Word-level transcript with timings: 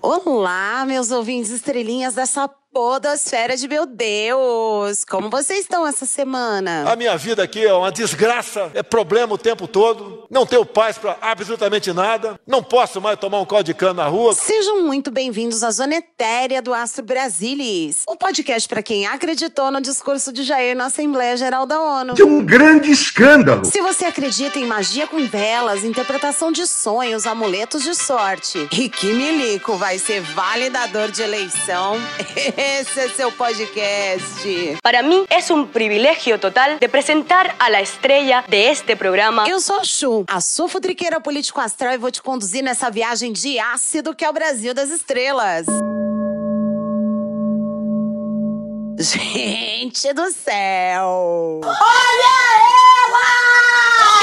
Olá, 0.00 0.84
meus 0.86 1.10
ouvintes 1.10 1.50
estrelinhas 1.50 2.14
dessa 2.14 2.48
podosfera 2.78 3.56
de 3.56 3.66
meu 3.66 3.84
Deus! 3.84 5.04
Como 5.04 5.28
vocês 5.28 5.62
estão 5.62 5.84
essa 5.84 6.06
semana? 6.06 6.88
A 6.88 6.94
minha 6.94 7.16
vida 7.16 7.42
aqui 7.42 7.66
é 7.66 7.74
uma 7.74 7.90
desgraça, 7.90 8.70
é 8.72 8.84
problema 8.84 9.34
o 9.34 9.38
tempo 9.38 9.66
todo. 9.66 10.28
Não 10.30 10.46
tenho 10.46 10.64
paz 10.64 10.96
para 10.96 11.16
absolutamente 11.20 11.92
nada. 11.92 12.38
Não 12.46 12.62
posso 12.62 13.00
mais 13.00 13.18
tomar 13.18 13.40
um 13.40 13.44
caldo 13.44 13.64
de 13.64 13.74
cana 13.74 14.04
na 14.04 14.06
rua. 14.08 14.32
Sejam 14.32 14.84
muito 14.84 15.10
bem-vindos 15.10 15.64
à 15.64 15.72
Zona 15.72 15.96
Etérea 15.96 16.62
do 16.62 16.72
Astro 16.72 17.04
Brasilis, 17.04 18.04
o 18.06 18.12
um 18.12 18.16
podcast 18.16 18.68
para 18.68 18.80
quem 18.80 19.08
acreditou 19.08 19.72
no 19.72 19.80
discurso 19.80 20.32
de 20.32 20.44
Jair 20.44 20.76
na 20.76 20.86
Assembleia 20.86 21.36
Geral 21.36 21.66
da 21.66 21.80
ONU. 21.80 22.14
De 22.14 22.22
um 22.22 22.44
grande 22.44 22.92
escândalo. 22.92 23.64
Se 23.64 23.80
você 23.80 24.04
acredita 24.04 24.56
em 24.56 24.66
magia 24.66 25.08
com 25.08 25.26
velas, 25.26 25.82
interpretação 25.82 26.52
de 26.52 26.64
sonhos, 26.64 27.26
amuletos 27.26 27.82
de 27.82 27.96
sorte 27.96 28.68
e 28.70 28.88
que 28.88 29.12
Milico 29.12 29.74
vai 29.74 29.98
ser 29.98 30.20
validador 30.20 31.10
de 31.10 31.22
eleição, 31.22 31.96
esse 32.68 33.00
é 33.00 33.08
seu 33.08 33.32
podcast. 33.32 34.78
Para 34.82 35.02
mim 35.02 35.24
é 35.30 35.52
um 35.52 35.66
privilégio 35.66 36.38
total 36.38 36.78
de 36.78 36.84
apresentar 36.84 37.56
a 37.58 37.68
la 37.68 37.80
estrella 37.80 38.44
de 38.46 38.56
este 38.56 38.94
programa. 38.94 39.48
Eu 39.48 39.60
sou 39.60 39.80
a 39.80 39.84
Chu, 39.84 40.24
a 40.28 40.40
sua 40.40 40.68
futriqueira 40.68 41.20
político 41.20 41.60
astral 41.60 41.94
e 41.94 41.98
vou 41.98 42.10
te 42.10 42.22
conduzir 42.22 42.62
nessa 42.62 42.90
viagem 42.90 43.32
de 43.32 43.58
ácido 43.58 44.14
que 44.14 44.24
é 44.24 44.30
o 44.30 44.32
Brasil 44.32 44.74
das 44.74 44.90
estrelas. 44.90 45.66
Gente 48.98 50.12
do 50.12 50.30
céu! 50.32 51.60
Olha 51.64 51.72
ela! 51.72 52.87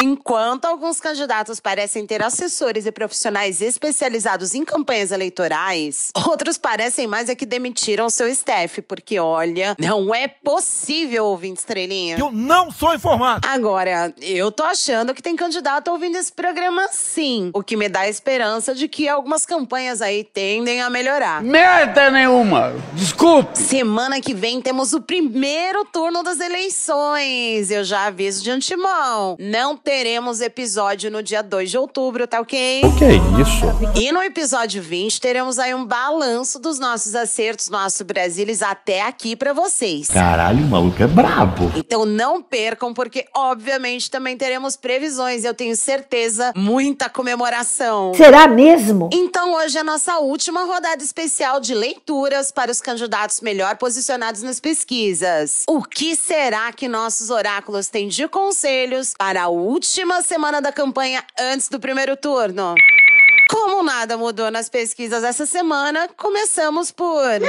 Enquanto 0.01 0.65
alguns 0.65 0.99
candidatos 0.99 1.59
parecem 1.59 2.05
ter 2.05 2.21
assessores 2.21 2.85
e 2.85 2.91
profissionais 2.91 3.61
especializados 3.61 4.53
em 4.53 4.65
campanhas 4.65 5.11
eleitorais, 5.11 6.11
outros 6.27 6.57
parecem 6.57 7.07
mais 7.07 7.29
é 7.29 7.35
que 7.35 7.45
demitiram 7.45 8.09
seu 8.09 8.27
staff, 8.27 8.81
porque 8.81 9.19
olha, 9.19 9.75
não 9.79 10.13
é 10.13 10.27
possível 10.27 11.25
ouvir 11.25 11.53
estrelinha. 11.53 12.17
Eu 12.19 12.31
não 12.31 12.71
sou 12.71 12.93
informado. 12.93 13.47
Agora, 13.47 14.13
eu 14.21 14.51
tô 14.51 14.63
achando 14.63 15.13
que 15.13 15.21
tem 15.21 15.35
candidato 15.35 15.89
ouvindo 15.89 16.17
esse 16.17 16.31
programa 16.31 16.88
sim, 16.91 17.51
o 17.53 17.63
que 17.63 17.77
me 17.77 17.88
dá 17.88 18.01
a 18.01 18.09
esperança 18.09 18.75
de 18.75 18.88
que 18.88 19.07
algumas 19.07 19.45
campanhas 19.45 20.01
aí 20.01 20.23
tendem 20.23 20.81
a 20.81 20.89
melhorar. 20.89 21.41
Merda 21.41 22.11
nenhuma! 22.11 22.73
Desculpe! 22.93 23.57
Semana 23.57 24.19
que 24.19 24.33
vem 24.33 24.61
temos 24.61 24.93
o 24.93 25.01
primeiro 25.01 25.85
turno 25.85 26.21
das 26.21 26.39
eleições. 26.39 27.71
Eu 27.71 27.83
já 27.83 28.07
aviso 28.07 28.43
de 28.43 28.51
antemão. 28.51 29.38
Não 29.39 29.77
teremos 29.86 30.41
episódio 30.41 31.11
no 31.11 31.22
dia 31.22 31.44
2 31.44 31.69
de 31.69 31.78
outubro, 31.78 32.25
tá 32.25 32.41
ok? 32.41 32.81
O 32.83 32.95
que 32.97 33.03
é 33.05 33.14
isso? 33.39 34.02
E 34.02 34.11
no 34.11 34.23
episódio 34.23 34.81
20 34.81 35.22
teremos 35.22 35.59
aí 35.59 35.75
um 35.75 35.86
balanço 35.86 36.58
dos 36.58 36.80
nossos 36.80 37.14
acertos, 37.14 37.69
nosso 37.69 38.03
Brasilis 38.03 38.63
até 38.63 39.03
aqui 39.03 39.36
para 39.36 39.53
vocês. 39.53 40.08
Caralho, 40.08 40.66
o 40.66 40.67
maluco 40.67 41.03
é 41.03 41.06
brabo. 41.06 41.72
Então 41.75 42.03
não 42.03 42.41
percam, 42.41 42.95
porque 42.95 43.28
obviamente 43.36 44.09
também 44.09 44.36
teremos 44.36 44.75
previsões. 44.75 45.45
Eu 45.45 45.53
tenho 45.53 45.75
certeza, 45.75 46.52
muita 46.56 47.08
comemoração. 47.08 48.11
Será 48.16 48.47
mesmo? 48.47 49.11
Então 49.13 49.53
hoje 49.53 49.78
é 49.78 49.81
a 49.81 49.83
nossa 49.83 50.17
última 50.17 50.63
rodada 50.63 51.03
especial 51.03 51.59
de 51.59 51.75
leituras 51.75 52.52
para 52.52 52.72
os 52.72 52.81
candidatos 52.81 53.39
melhor 53.39 53.78
posicionados 53.78 54.41
nas 54.41 54.59
pesquisas. 54.59 55.63
O 55.68 55.84
que 55.84 56.16
será 56.16 56.74
que 56.74 56.88
nossos 56.88 57.29
oráculos 57.29 57.88
têm 57.88 58.07
de 58.07 58.28
conselhos 58.28 59.13
para 59.16 59.44
a 59.44 59.47
última 59.75 60.22
semana 60.22 60.62
da 60.62 60.72
campanha 60.72 61.22
antes 61.38 61.68
do 61.68 61.81
primeiro 61.81 62.16
turno? 62.16 62.75
Como 63.50 63.83
nada 63.83 64.17
mudou 64.17 64.50
nas 64.50 64.69
pesquisas 64.69 65.23
essa 65.23 65.45
semana, 65.45 66.09
começamos 66.17 66.91
por. 66.91 67.41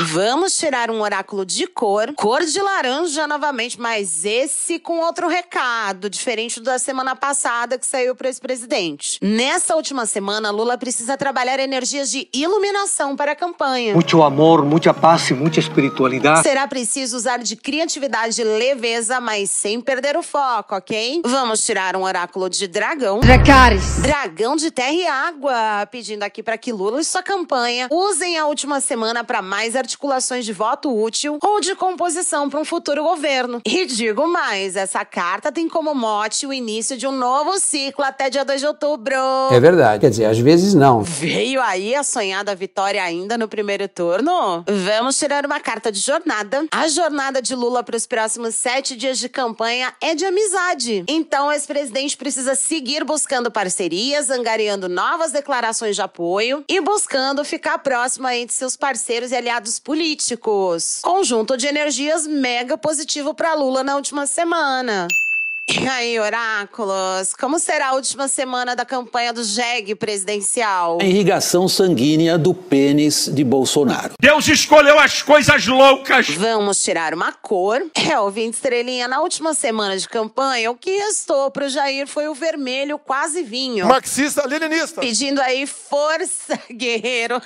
Vamos 0.00 0.56
tirar 0.56 0.92
um 0.92 1.00
oráculo 1.00 1.44
de 1.44 1.66
cor, 1.66 2.14
cor 2.14 2.44
de 2.44 2.60
laranja 2.62 3.26
novamente, 3.26 3.80
mas 3.80 4.24
esse 4.24 4.78
com 4.78 5.00
outro 5.00 5.26
recado, 5.26 6.08
diferente 6.08 6.60
da 6.60 6.78
semana 6.78 7.16
passada 7.16 7.76
que 7.76 7.84
saiu 7.84 8.14
para 8.14 8.28
esse 8.28 8.40
presidente. 8.40 9.18
Nessa 9.20 9.74
última 9.74 10.06
semana, 10.06 10.52
Lula 10.52 10.78
precisa 10.78 11.16
trabalhar 11.16 11.58
energias 11.58 12.12
de 12.12 12.28
iluminação 12.32 13.16
para 13.16 13.32
a 13.32 13.34
campanha. 13.34 13.92
Muito 13.92 14.22
amor, 14.22 14.64
muita 14.64 14.94
paz 14.94 15.30
e 15.30 15.34
muita 15.34 15.58
espiritualidade. 15.58 16.42
Será 16.42 16.68
preciso 16.68 17.16
usar 17.16 17.38
de 17.38 17.56
criatividade 17.56 18.40
e 18.40 18.44
leveza, 18.44 19.20
mas 19.20 19.50
sem 19.50 19.80
perder 19.80 20.16
o 20.16 20.22
foco, 20.22 20.76
ok? 20.76 21.22
Vamos 21.24 21.66
tirar 21.66 21.96
um 21.96 22.04
oráculo 22.04 22.48
de 22.48 22.68
dragão. 22.68 23.18
Dracarys. 23.18 23.98
Dragão 23.98 24.54
de 24.54 24.70
terra 24.70 24.92
água, 25.06 25.86
pedindo 25.90 26.22
aqui 26.22 26.42
para 26.42 26.58
que 26.58 26.72
Lula 26.72 27.00
e 27.00 27.04
sua 27.04 27.22
campanha 27.22 27.88
usem 27.90 28.38
a 28.38 28.46
última 28.46 28.80
semana 28.80 29.22
para 29.22 29.42
mais 29.42 29.76
articulações 29.76 30.44
de 30.44 30.52
voto 30.52 30.94
útil 30.94 31.38
ou 31.42 31.60
de 31.60 31.74
composição 31.74 32.48
para 32.48 32.60
um 32.60 32.64
futuro 32.64 33.02
governo. 33.02 33.60
E 33.64 33.86
digo 33.86 34.26
mais, 34.26 34.76
essa 34.76 35.04
carta 35.04 35.52
tem 35.52 35.68
como 35.68 35.94
mote 35.94 36.46
o 36.46 36.52
início 36.52 36.96
de 36.96 37.06
um 37.06 37.12
novo 37.12 37.58
ciclo 37.58 38.04
até 38.04 38.30
dia 38.30 38.44
2 38.44 38.60
de 38.60 38.66
outubro. 38.66 39.14
É 39.50 39.60
verdade. 39.60 40.00
Quer 40.00 40.10
dizer, 40.10 40.24
às 40.26 40.38
vezes 40.38 40.74
não. 40.74 41.02
Veio 41.02 41.60
aí 41.60 41.94
a 41.94 42.02
sonhada 42.02 42.54
vitória 42.54 43.02
ainda 43.02 43.36
no 43.38 43.48
primeiro 43.48 43.88
turno? 43.88 44.64
Vamos 44.66 45.18
tirar 45.18 45.44
uma 45.44 45.60
carta 45.60 45.92
de 45.92 46.00
jornada. 46.00 46.66
A 46.70 46.88
jornada 46.88 47.40
de 47.42 47.54
Lula 47.54 47.82
para 47.82 47.96
os 47.96 48.06
próximos 48.06 48.54
sete 48.54 48.96
dias 48.96 49.18
de 49.18 49.28
campanha 49.28 49.94
é 50.00 50.14
de 50.14 50.24
amizade. 50.24 51.04
Então, 51.08 51.48
o 51.48 51.52
ex-presidente 51.52 52.16
precisa 52.16 52.54
seguir 52.54 53.04
buscando 53.04 53.50
parcerias, 53.50 54.30
angariando 54.30 54.87
novas 54.88 55.32
declarações 55.32 55.94
de 55.94 56.02
apoio 56.02 56.64
e 56.68 56.80
buscando 56.80 57.44
ficar 57.44 57.78
próximo 57.78 58.26
aí 58.26 58.46
de 58.46 58.52
seus 58.52 58.76
parceiros 58.76 59.30
e 59.30 59.36
aliados 59.36 59.78
políticos. 59.78 61.00
Conjunto 61.02 61.56
de 61.56 61.66
energias 61.66 62.26
mega 62.26 62.76
positivo 62.76 63.34
para 63.34 63.54
Lula 63.54 63.84
na 63.84 63.96
última 63.96 64.26
semana. 64.26 65.06
E 65.70 65.86
aí, 65.86 66.18
oráculos, 66.18 67.34
como 67.38 67.58
será 67.58 67.88
a 67.88 67.92
última 67.92 68.26
semana 68.26 68.74
da 68.74 68.86
campanha 68.86 69.34
do 69.34 69.44
JEG 69.44 69.94
presidencial? 69.96 70.96
A 70.98 71.04
irrigação 71.04 71.68
sanguínea 71.68 72.38
do 72.38 72.54
pênis 72.54 73.28
de 73.30 73.44
Bolsonaro. 73.44 74.14
Deus 74.18 74.48
escolheu 74.48 74.98
as 74.98 75.20
coisas 75.20 75.66
loucas. 75.66 76.30
Vamos 76.30 76.82
tirar 76.82 77.12
uma 77.12 77.32
cor. 77.32 77.82
É, 77.94 78.18
ouvinte 78.18 78.56
estrelinha, 78.56 79.06
na 79.06 79.20
última 79.20 79.52
semana 79.52 79.98
de 79.98 80.08
campanha, 80.08 80.70
o 80.70 80.74
que 80.74 80.90
restou 80.90 81.50
pro 81.50 81.68
Jair 81.68 82.06
foi 82.06 82.28
o 82.28 82.34
vermelho 82.34 82.98
quase 82.98 83.42
vinho. 83.42 83.86
Marxista-leninista. 83.86 85.02
Pedindo 85.02 85.38
aí 85.42 85.66
força, 85.66 86.58
guerreiro. 86.72 87.42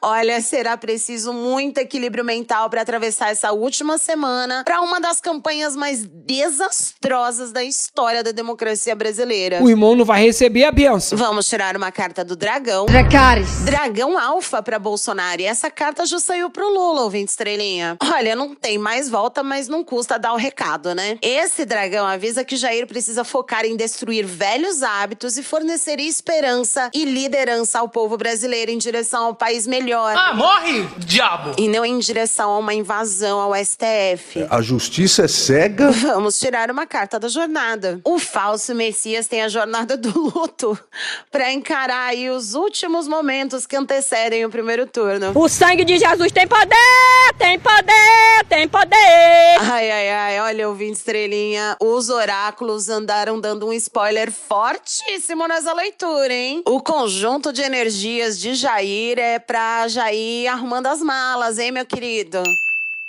Olha, 0.00 0.40
será 0.40 0.74
preciso 0.78 1.34
muito 1.34 1.76
equilíbrio 1.76 2.24
mental 2.24 2.70
para 2.70 2.80
atravessar 2.80 3.28
essa 3.30 3.52
última 3.52 3.98
semana 3.98 4.64
para 4.64 4.80
uma 4.80 4.98
das 4.98 5.20
campanhas 5.20 5.76
mais 5.76 6.06
desastrosas 6.06 7.09
da 7.52 7.64
história 7.64 8.22
da 8.22 8.30
democracia 8.30 8.94
brasileira. 8.94 9.60
O 9.60 9.68
irmão 9.68 9.96
não 9.96 10.04
vai 10.04 10.22
receber 10.22 10.64
a 10.64 10.70
benção. 10.70 11.18
Vamos 11.18 11.48
tirar 11.48 11.76
uma 11.76 11.90
carta 11.90 12.24
do 12.24 12.36
dragão. 12.36 12.86
Dracarys. 12.86 13.62
Dragão 13.64 14.16
alfa 14.16 14.62
para 14.62 14.78
Bolsonaro. 14.78 15.42
E 15.42 15.44
essa 15.44 15.68
carta 15.68 16.06
já 16.06 16.20
saiu 16.20 16.48
pro 16.50 16.72
Lula, 16.72 17.02
ouvinte 17.02 17.30
estrelinha. 17.30 17.96
Olha, 18.00 18.36
não 18.36 18.54
tem 18.54 18.78
mais 18.78 19.08
volta, 19.10 19.42
mas 19.42 19.66
não 19.66 19.82
custa 19.82 20.20
dar 20.20 20.32
o 20.32 20.36
recado, 20.36 20.94
né? 20.94 21.18
Esse 21.20 21.64
dragão 21.64 22.06
avisa 22.06 22.44
que 22.44 22.54
Jair 22.54 22.86
precisa 22.86 23.24
focar 23.24 23.64
em 23.64 23.76
destruir 23.76 24.24
velhos 24.24 24.84
hábitos 24.84 25.36
e 25.36 25.42
fornecer 25.42 25.98
esperança 25.98 26.90
e 26.94 27.04
liderança 27.04 27.80
ao 27.80 27.88
povo 27.88 28.16
brasileiro 28.16 28.70
em 28.70 28.78
direção 28.78 29.24
ao 29.26 29.34
país 29.34 29.66
melhor. 29.66 30.14
Ah, 30.16 30.32
morre, 30.32 30.86
diabo! 30.98 31.56
E 31.58 31.66
não 31.66 31.84
em 31.84 31.98
direção 31.98 32.52
a 32.52 32.58
uma 32.58 32.72
invasão 32.72 33.40
ao 33.40 33.52
STF. 33.56 34.46
A 34.48 34.62
justiça 34.62 35.24
é 35.24 35.28
cega? 35.28 35.90
Vamos 35.90 36.38
tirar 36.38 36.70
uma 36.70 36.86
carta 36.86 36.99
da 37.06 37.28
jornada. 37.28 38.00
O 38.04 38.18
falso 38.18 38.74
Messias 38.74 39.26
tem 39.26 39.42
a 39.42 39.48
jornada 39.48 39.96
do 39.96 40.10
luto 40.18 40.78
para 41.30 41.52
encarar 41.52 42.08
aí 42.08 42.30
os 42.30 42.54
últimos 42.54 43.08
momentos 43.08 43.66
que 43.66 43.76
antecedem 43.76 44.44
o 44.44 44.50
primeiro 44.50 44.86
turno. 44.86 45.32
O 45.34 45.48
sangue 45.48 45.84
de 45.84 45.98
Jesus 45.98 46.32
tem 46.32 46.46
poder, 46.46 47.34
tem 47.38 47.58
poder, 47.58 48.44
tem 48.48 48.68
poder. 48.68 49.56
Ai, 49.60 49.90
ai, 49.90 50.10
ai, 50.10 50.40
olha, 50.40 50.68
ouvinte 50.68 50.98
estrelinha, 50.98 51.76
os 51.80 52.08
oráculos 52.08 52.88
andaram 52.88 53.40
dando 53.40 53.66
um 53.66 53.72
spoiler 53.72 54.30
fortíssimo 54.30 55.46
nessa 55.46 55.72
leitura, 55.72 56.32
hein? 56.32 56.62
O 56.66 56.80
conjunto 56.80 57.52
de 57.52 57.62
energias 57.62 58.38
de 58.38 58.54
Jair 58.54 59.18
é 59.18 59.38
pra 59.38 59.88
Jair 59.88 60.50
arrumando 60.52 60.86
as 60.86 61.00
malas, 61.00 61.58
hein, 61.58 61.72
meu 61.72 61.86
querido? 61.86 62.42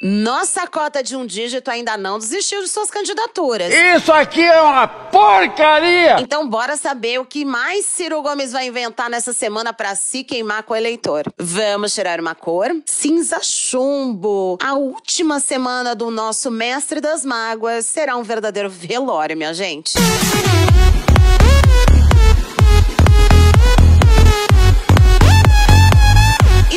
Nossa 0.01 0.65
cota 0.65 1.03
de 1.03 1.15
um 1.15 1.27
dígito 1.27 1.69
ainda 1.69 1.95
não 1.95 2.18
desistiu 2.18 2.63
de 2.63 2.68
suas 2.68 2.89
candidaturas. 2.89 3.71
Isso 3.71 4.12
aqui 4.12 4.42
é 4.42 4.59
uma 4.59 4.88
porcaria! 4.88 6.19
Então 6.19 6.50
bora 6.50 6.75
saber 6.75 7.19
o 7.19 7.25
que 7.25 7.45
mais 7.45 7.86
Ciro 7.86 8.19
Gomes 8.24 8.51
vai 8.51 8.65
inventar 8.65 9.12
nessa 9.12 9.31
semana 9.31 9.71
pra 9.71 9.94
se 9.94 10.24
queimar 10.24 10.63
com 10.63 10.74
o 10.74 10.75
eleitor. 10.77 11.31
Vamos 11.38 11.94
tirar 11.94 12.19
uma 12.19 12.33
cor? 12.33 12.71
Cinza 12.83 13.42
chumbo. 13.44 14.57
A 14.59 14.74
última 14.74 15.39
semana 15.39 15.94
do 15.94 16.09
nosso 16.09 16.50
mestre 16.50 17.00
das 17.00 17.24
mágoas 17.24 17.86
será 17.86 18.18
um 18.18 18.24
verdadeiro 18.24 18.71
velório, 18.71 19.38
minha 19.38 19.53
gente. 19.53 19.94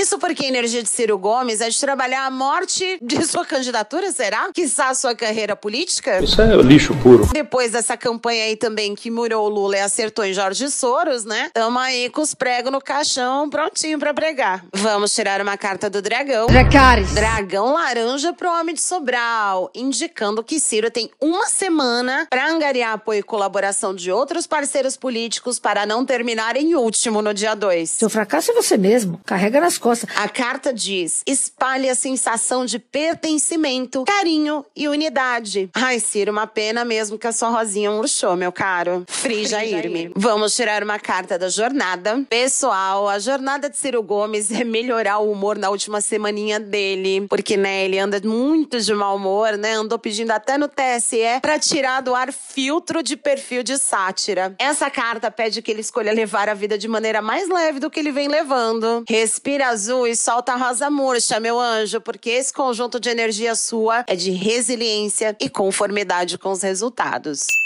Isso 0.04 0.18
porque 0.18 0.44
a 0.44 0.48
energia 0.48 0.82
de 0.82 0.88
Ciro 0.90 1.16
Gomes 1.16 1.62
é 1.62 1.70
de 1.70 1.80
trabalhar 1.80 2.26
a 2.26 2.30
morte 2.30 2.98
de 3.00 3.24
sua 3.24 3.42
candidatura, 3.42 4.12
será? 4.12 4.50
Quiçá 4.52 4.90
a 4.90 4.94
sua 4.94 5.14
carreira 5.14 5.56
política? 5.56 6.22
Isso 6.22 6.42
é 6.42 6.54
lixo 6.56 6.94
puro. 6.96 7.26
Depois 7.32 7.72
dessa 7.72 7.96
campanha 7.96 8.44
aí 8.44 8.54
também 8.54 8.94
que 8.94 9.10
murou 9.10 9.46
o 9.46 9.48
Lula 9.48 9.78
e 9.78 9.80
acertou 9.80 10.22
em 10.22 10.34
Jorge 10.34 10.68
Soros, 10.68 11.24
né? 11.24 11.48
Tamo 11.54 11.78
aí 11.78 12.10
com 12.10 12.20
os 12.20 12.34
pregos 12.34 12.70
no 12.70 12.82
caixão, 12.82 13.48
prontinho 13.48 13.98
pra 13.98 14.12
pregar. 14.12 14.62
Vamos 14.74 15.14
tirar 15.14 15.40
uma 15.40 15.56
carta 15.56 15.88
do 15.88 16.02
dragão. 16.02 16.48
Dracarys. 16.48 17.14
Dragão 17.14 17.72
laranja 17.72 18.34
pro 18.34 18.50
homem 18.50 18.74
de 18.74 18.82
Sobral, 18.82 19.70
indicando 19.74 20.44
que 20.44 20.60
Ciro 20.60 20.90
tem 20.90 21.10
uma 21.18 21.46
semana 21.46 22.26
pra 22.28 22.50
angariar 22.50 22.92
apoio 22.92 23.20
e 23.20 23.22
colaboração 23.22 23.94
de 23.94 24.12
outros 24.12 24.46
parceiros 24.46 24.98
políticos 24.98 25.58
para 25.58 25.86
não 25.86 26.04
terminar 26.04 26.58
em 26.58 26.74
último 26.74 27.22
no 27.22 27.32
dia 27.32 27.54
2. 27.54 27.88
Seu 27.88 28.10
fracasso 28.10 28.50
é 28.50 28.54
você 28.54 28.76
mesmo. 28.76 29.18
Carrega 29.24 29.58
nas 29.62 29.78
costas. 29.78 29.93
A 30.16 30.28
carta 30.28 30.72
diz: 30.72 31.22
espalhe 31.26 31.88
a 31.88 31.94
sensação 31.94 32.64
de 32.64 32.78
pertencimento, 32.78 34.04
carinho 34.04 34.64
e 34.74 34.88
unidade. 34.88 35.70
Ai, 35.74 36.00
Ciro, 36.00 36.32
uma 36.32 36.46
pena 36.46 36.84
mesmo 36.84 37.18
que 37.18 37.26
a 37.26 37.32
sua 37.32 37.48
rosinha 37.48 37.90
murchou, 37.90 38.36
meu 38.36 38.52
caro. 38.52 39.04
Free 39.08 39.46
Jair-me. 39.46 40.10
Vamos 40.16 40.54
tirar 40.54 40.82
uma 40.82 40.98
carta 40.98 41.38
da 41.38 41.48
jornada. 41.48 42.24
Pessoal, 42.28 43.08
a 43.08 43.18
jornada 43.18 43.68
de 43.68 43.76
Ciro 43.76 44.02
Gomes 44.02 44.50
é 44.50 44.64
melhorar 44.64 45.18
o 45.18 45.30
humor 45.30 45.56
na 45.58 45.70
última 45.70 46.00
semaninha 46.00 46.58
dele. 46.58 47.26
Porque, 47.28 47.56
né, 47.56 47.84
ele 47.84 47.98
anda 47.98 48.20
muito 48.24 48.80
de 48.80 48.94
mau 48.94 49.16
humor, 49.16 49.56
né? 49.56 49.74
Andou 49.74 49.98
pedindo 49.98 50.30
até 50.30 50.56
no 50.58 50.68
TSE 50.68 51.40
pra 51.40 51.58
tirar 51.58 52.00
do 52.00 52.14
ar 52.14 52.32
filtro 52.32 53.02
de 53.02 53.16
perfil 53.16 53.62
de 53.62 53.78
sátira. 53.78 54.54
Essa 54.58 54.90
carta 54.90 55.30
pede 55.30 55.62
que 55.62 55.70
ele 55.70 55.80
escolha 55.80 56.12
levar 56.12 56.48
a 56.48 56.54
vida 56.54 56.78
de 56.78 56.88
maneira 56.88 57.20
mais 57.20 57.48
leve 57.48 57.80
do 57.80 57.90
que 57.90 58.00
ele 58.00 58.12
vem 58.12 58.28
levando. 58.28 59.04
Respira 59.08 59.73
azul 59.74 60.06
e 60.06 60.14
solta 60.14 60.52
a 60.52 60.56
rosa 60.56 60.88
murcha, 60.88 61.40
meu 61.40 61.58
anjo, 61.58 62.00
porque 62.00 62.30
esse 62.30 62.52
conjunto 62.52 63.00
de 63.00 63.08
energia 63.10 63.56
sua 63.56 64.04
é 64.06 64.14
de 64.14 64.30
resiliência 64.30 65.36
e 65.40 65.48
conformidade 65.48 66.38
com 66.38 66.52
os 66.52 66.62
resultados. 66.62 67.63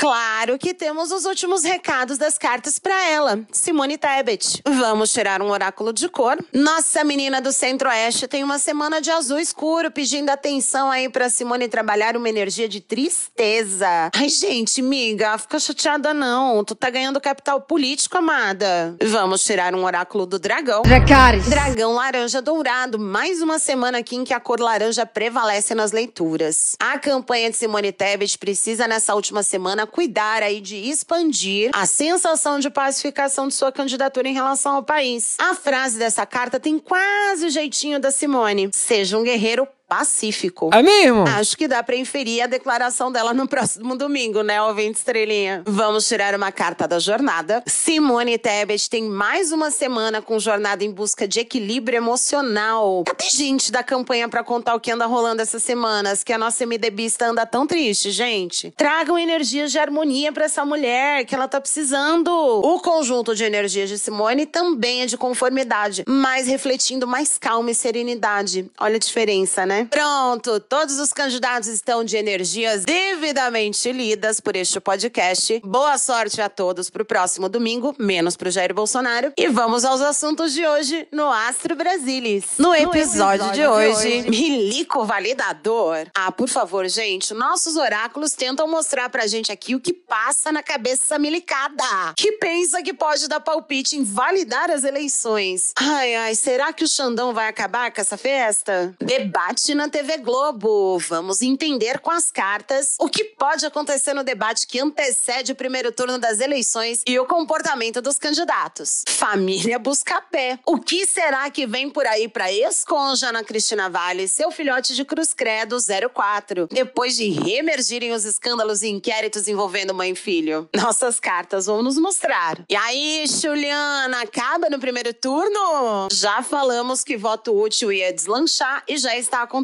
Claro 0.00 0.56
que 0.56 0.72
temos 0.72 1.12
os 1.12 1.26
últimos 1.26 1.62
recados 1.62 2.16
das 2.16 2.38
cartas 2.38 2.78
para 2.78 3.06
ela, 3.06 3.40
Simone 3.52 3.98
Tebet. 3.98 4.62
Vamos 4.66 5.12
tirar 5.12 5.42
um 5.42 5.50
oráculo 5.50 5.92
de 5.92 6.08
cor. 6.08 6.38
Nossa 6.54 7.04
menina 7.04 7.38
do 7.38 7.52
Centro-Oeste 7.52 8.26
tem 8.26 8.42
uma 8.42 8.58
semana 8.58 9.02
de 9.02 9.10
azul 9.10 9.38
escuro, 9.38 9.90
pedindo 9.90 10.30
atenção 10.30 10.90
aí 10.90 11.10
para 11.10 11.28
Simone 11.28 11.68
trabalhar 11.68 12.16
uma 12.16 12.30
energia 12.30 12.66
de 12.66 12.80
tristeza. 12.80 14.10
Ai, 14.16 14.30
gente, 14.30 14.80
miga, 14.80 15.36
fica 15.36 15.58
chateada 15.58 16.14
não. 16.14 16.64
Tu 16.64 16.74
tá 16.74 16.88
ganhando 16.88 17.20
capital 17.20 17.60
político, 17.60 18.16
amada. 18.16 18.96
Vamos 19.02 19.44
tirar 19.44 19.74
um 19.74 19.84
oráculo 19.84 20.24
do 20.24 20.38
dragão. 20.38 20.80
Dracarys. 20.80 21.46
Dragão 21.46 21.92
laranja 21.92 22.40
dourado, 22.40 22.98
mais 22.98 23.42
uma 23.42 23.58
semana 23.58 23.98
aqui 23.98 24.16
em 24.16 24.24
que 24.24 24.32
a 24.32 24.40
cor 24.40 24.60
laranja 24.60 25.04
prevalece 25.04 25.74
nas 25.74 25.92
leituras. 25.92 26.74
A 26.80 26.98
campanha 26.98 27.50
de 27.50 27.58
Simone 27.58 27.92
Tebet 27.92 28.38
precisa 28.38 28.88
nessa 28.88 29.14
última 29.14 29.42
semana 29.42 29.89
cuidar 29.90 30.42
aí 30.42 30.60
de 30.60 30.76
expandir 30.76 31.70
a 31.74 31.84
sensação 31.84 32.58
de 32.58 32.70
pacificação 32.70 33.48
de 33.48 33.54
sua 33.54 33.72
candidatura 33.72 34.28
em 34.28 34.32
relação 34.32 34.76
ao 34.76 34.82
país. 34.82 35.36
A 35.38 35.54
frase 35.54 35.98
dessa 35.98 36.24
carta 36.24 36.58
tem 36.58 36.78
quase 36.78 37.46
o 37.46 37.50
jeitinho 37.50 38.00
da 38.00 38.10
Simone. 38.10 38.70
Seja 38.72 39.18
um 39.18 39.22
guerreiro 39.22 39.66
pacífico. 39.90 40.70
É 40.72 40.84
mesmo? 40.84 41.24
Acho 41.26 41.56
que 41.56 41.66
dá 41.66 41.82
pra 41.82 41.96
inferir 41.96 42.42
a 42.42 42.46
declaração 42.46 43.10
dela 43.10 43.34
no 43.34 43.48
próximo 43.48 43.96
domingo, 43.96 44.40
né, 44.44 44.62
ouvinte 44.62 44.98
estrelinha? 44.98 45.64
Vamos 45.66 46.06
tirar 46.06 46.32
uma 46.32 46.52
carta 46.52 46.86
da 46.86 47.00
jornada. 47.00 47.60
Simone 47.66 48.38
Tebet 48.38 48.88
tem 48.88 49.02
mais 49.02 49.50
uma 49.50 49.68
semana 49.68 50.22
com 50.22 50.38
jornada 50.38 50.84
em 50.84 50.92
busca 50.92 51.26
de 51.26 51.40
equilíbrio 51.40 51.96
emocional. 51.96 53.02
Cadê 53.04 53.28
gente 53.30 53.72
da 53.72 53.82
campanha 53.82 54.28
pra 54.28 54.44
contar 54.44 54.76
o 54.76 54.80
que 54.80 54.92
anda 54.92 55.06
rolando 55.06 55.42
essas 55.42 55.64
semanas? 55.64 56.22
Que 56.22 56.32
a 56.32 56.38
nossa 56.38 56.64
MDBista 56.64 57.26
anda 57.26 57.44
tão 57.44 57.66
triste, 57.66 58.12
gente. 58.12 58.72
Tragam 58.76 59.18
energias 59.18 59.72
de 59.72 59.78
harmonia 59.80 60.30
pra 60.30 60.44
essa 60.44 60.64
mulher, 60.64 61.24
que 61.24 61.34
ela 61.34 61.48
tá 61.48 61.60
precisando. 61.60 62.30
O 62.30 62.78
conjunto 62.78 63.34
de 63.34 63.42
energias 63.42 63.88
de 63.88 63.98
Simone 63.98 64.46
também 64.46 65.02
é 65.02 65.06
de 65.06 65.16
conformidade, 65.16 66.04
mas 66.06 66.46
refletindo 66.46 67.08
mais 67.08 67.36
calma 67.36 67.72
e 67.72 67.74
serenidade. 67.74 68.70
Olha 68.78 68.94
a 68.94 69.00
diferença, 69.00 69.66
né? 69.66 69.79
Pronto, 69.88 70.60
todos 70.60 70.98
os 70.98 71.12
candidatos 71.12 71.68
estão 71.68 72.04
de 72.04 72.16
energias 72.16 72.84
devidamente 72.84 73.90
lidas 73.92 74.40
por 74.40 74.56
este 74.56 74.80
podcast. 74.80 75.60
Boa 75.64 75.96
sorte 75.98 76.40
a 76.40 76.48
todos 76.48 76.90
pro 76.90 77.04
próximo 77.04 77.48
domingo, 77.48 77.94
menos 77.98 78.36
pro 78.36 78.50
Jair 78.50 78.74
Bolsonaro. 78.74 79.32
E 79.36 79.48
vamos 79.48 79.84
aos 79.84 80.00
assuntos 80.00 80.52
de 80.52 80.66
hoje 80.66 81.08
no 81.12 81.30
Astro 81.30 81.74
Brasilis. 81.74 82.44
No 82.58 82.74
episódio, 82.74 83.50
de, 83.52 83.66
hoje, 83.66 84.22
Milico 84.28 85.04
Validador. 85.04 86.08
Ah, 86.14 86.30
por 86.30 86.48
favor, 86.48 86.86
gente, 86.88 87.32
nossos 87.32 87.76
oráculos 87.76 88.32
tentam 88.32 88.68
mostrar 88.68 89.08
pra 89.08 89.26
gente 89.26 89.50
aqui 89.52 89.74
o 89.74 89.80
que 89.80 89.92
passa 89.92 90.52
na 90.52 90.62
cabeça 90.62 91.18
milicada. 91.18 92.14
Que 92.16 92.32
pensa 92.32 92.82
que 92.82 92.92
pode 92.92 93.28
dar 93.28 93.40
palpite 93.40 93.96
em 93.96 94.04
validar 94.04 94.70
as 94.70 94.84
eleições. 94.84 95.72
Ai, 95.76 96.14
ai, 96.14 96.34
será 96.34 96.72
que 96.72 96.84
o 96.84 96.88
Xandão 96.88 97.32
vai 97.32 97.48
acabar 97.48 97.92
com 97.92 98.00
essa 98.00 98.16
festa? 98.16 98.94
Debate 99.00 99.69
na 99.74 99.88
TV 99.88 100.18
Globo. 100.18 100.98
Vamos 100.98 101.42
entender 101.42 102.00
com 102.00 102.10
as 102.10 102.30
cartas 102.30 102.96
o 102.98 103.08
que 103.08 103.24
pode 103.24 103.64
acontecer 103.64 104.14
no 104.14 104.24
debate 104.24 104.66
que 104.66 104.80
antecede 104.80 105.52
o 105.52 105.54
primeiro 105.54 105.92
turno 105.92 106.18
das 106.18 106.40
eleições 106.40 107.02
e 107.06 107.18
o 107.18 107.26
comportamento 107.26 108.02
dos 108.02 108.18
candidatos. 108.18 109.04
Família 109.08 109.78
Buscapé. 109.78 110.58
O 110.66 110.78
que 110.78 111.06
será 111.06 111.48
que 111.50 111.66
vem 111.66 111.88
por 111.88 112.06
aí 112.06 112.28
para 112.28 112.52
ex-conja 112.52 113.28
Ana 113.28 113.44
Cristina 113.44 113.88
Vale, 113.88 114.28
seu 114.28 114.50
filhote 114.50 114.94
de 114.94 115.04
Cruz 115.04 115.32
Credo 115.32 115.76
04, 116.12 116.68
depois 116.70 117.16
de 117.16 117.28
reemergirem 117.30 118.12
os 118.12 118.24
escândalos 118.24 118.82
e 118.82 118.88
inquéritos 118.88 119.48
envolvendo 119.48 119.94
mãe 119.94 120.10
e 120.10 120.14
filho? 120.16 120.68
Nossas 120.74 121.20
cartas 121.20 121.66
vão 121.66 121.82
nos 121.82 121.96
mostrar. 121.96 122.64
E 122.68 122.76
aí, 122.76 123.24
Juliana, 123.26 124.22
acaba 124.22 124.68
no 124.68 124.78
primeiro 124.78 125.14
turno? 125.14 126.08
Já 126.12 126.42
falamos 126.42 127.04
que 127.04 127.16
voto 127.16 127.56
útil 127.56 127.92
ia 127.92 128.12
deslanchar 128.12 128.82
e 128.88 128.96
já 128.96 129.16
está 129.16 129.42
acontecendo. 129.42 129.59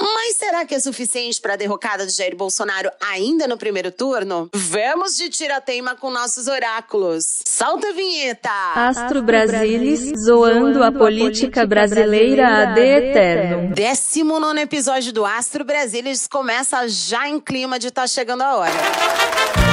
Mas 0.00 0.36
será 0.36 0.64
que 0.64 0.74
é 0.74 0.80
suficiente 0.80 1.40
para 1.40 1.54
a 1.54 1.56
derrocada 1.56 2.06
de 2.06 2.12
Jair 2.12 2.36
Bolsonaro 2.36 2.90
ainda 3.00 3.46
no 3.46 3.56
primeiro 3.56 3.90
turno? 3.90 4.48
Vamos 4.52 5.16
de 5.16 5.28
tira-teima 5.28 5.94
com 5.94 6.10
nossos 6.10 6.46
oráculos. 6.46 7.42
Solta 7.46 7.88
a 7.88 7.92
vinheta! 7.92 8.50
Astro 8.74 9.22
Brasilis, 9.22 10.12
zoando 10.24 10.82
a 10.82 10.92
política 10.92 11.66
brasileira 11.66 12.62
ad 12.62 12.80
eterno. 12.80 13.74
19 13.74 14.60
episódio 14.60 15.12
do 15.12 15.24
Astro 15.24 15.64
Brasilis 15.64 16.26
começa 16.26 16.86
já 16.88 17.28
em 17.28 17.40
clima 17.40 17.78
de 17.78 17.90
tá 17.90 18.06
chegando 18.06 18.42
a 18.42 18.56
hora. 18.56 19.65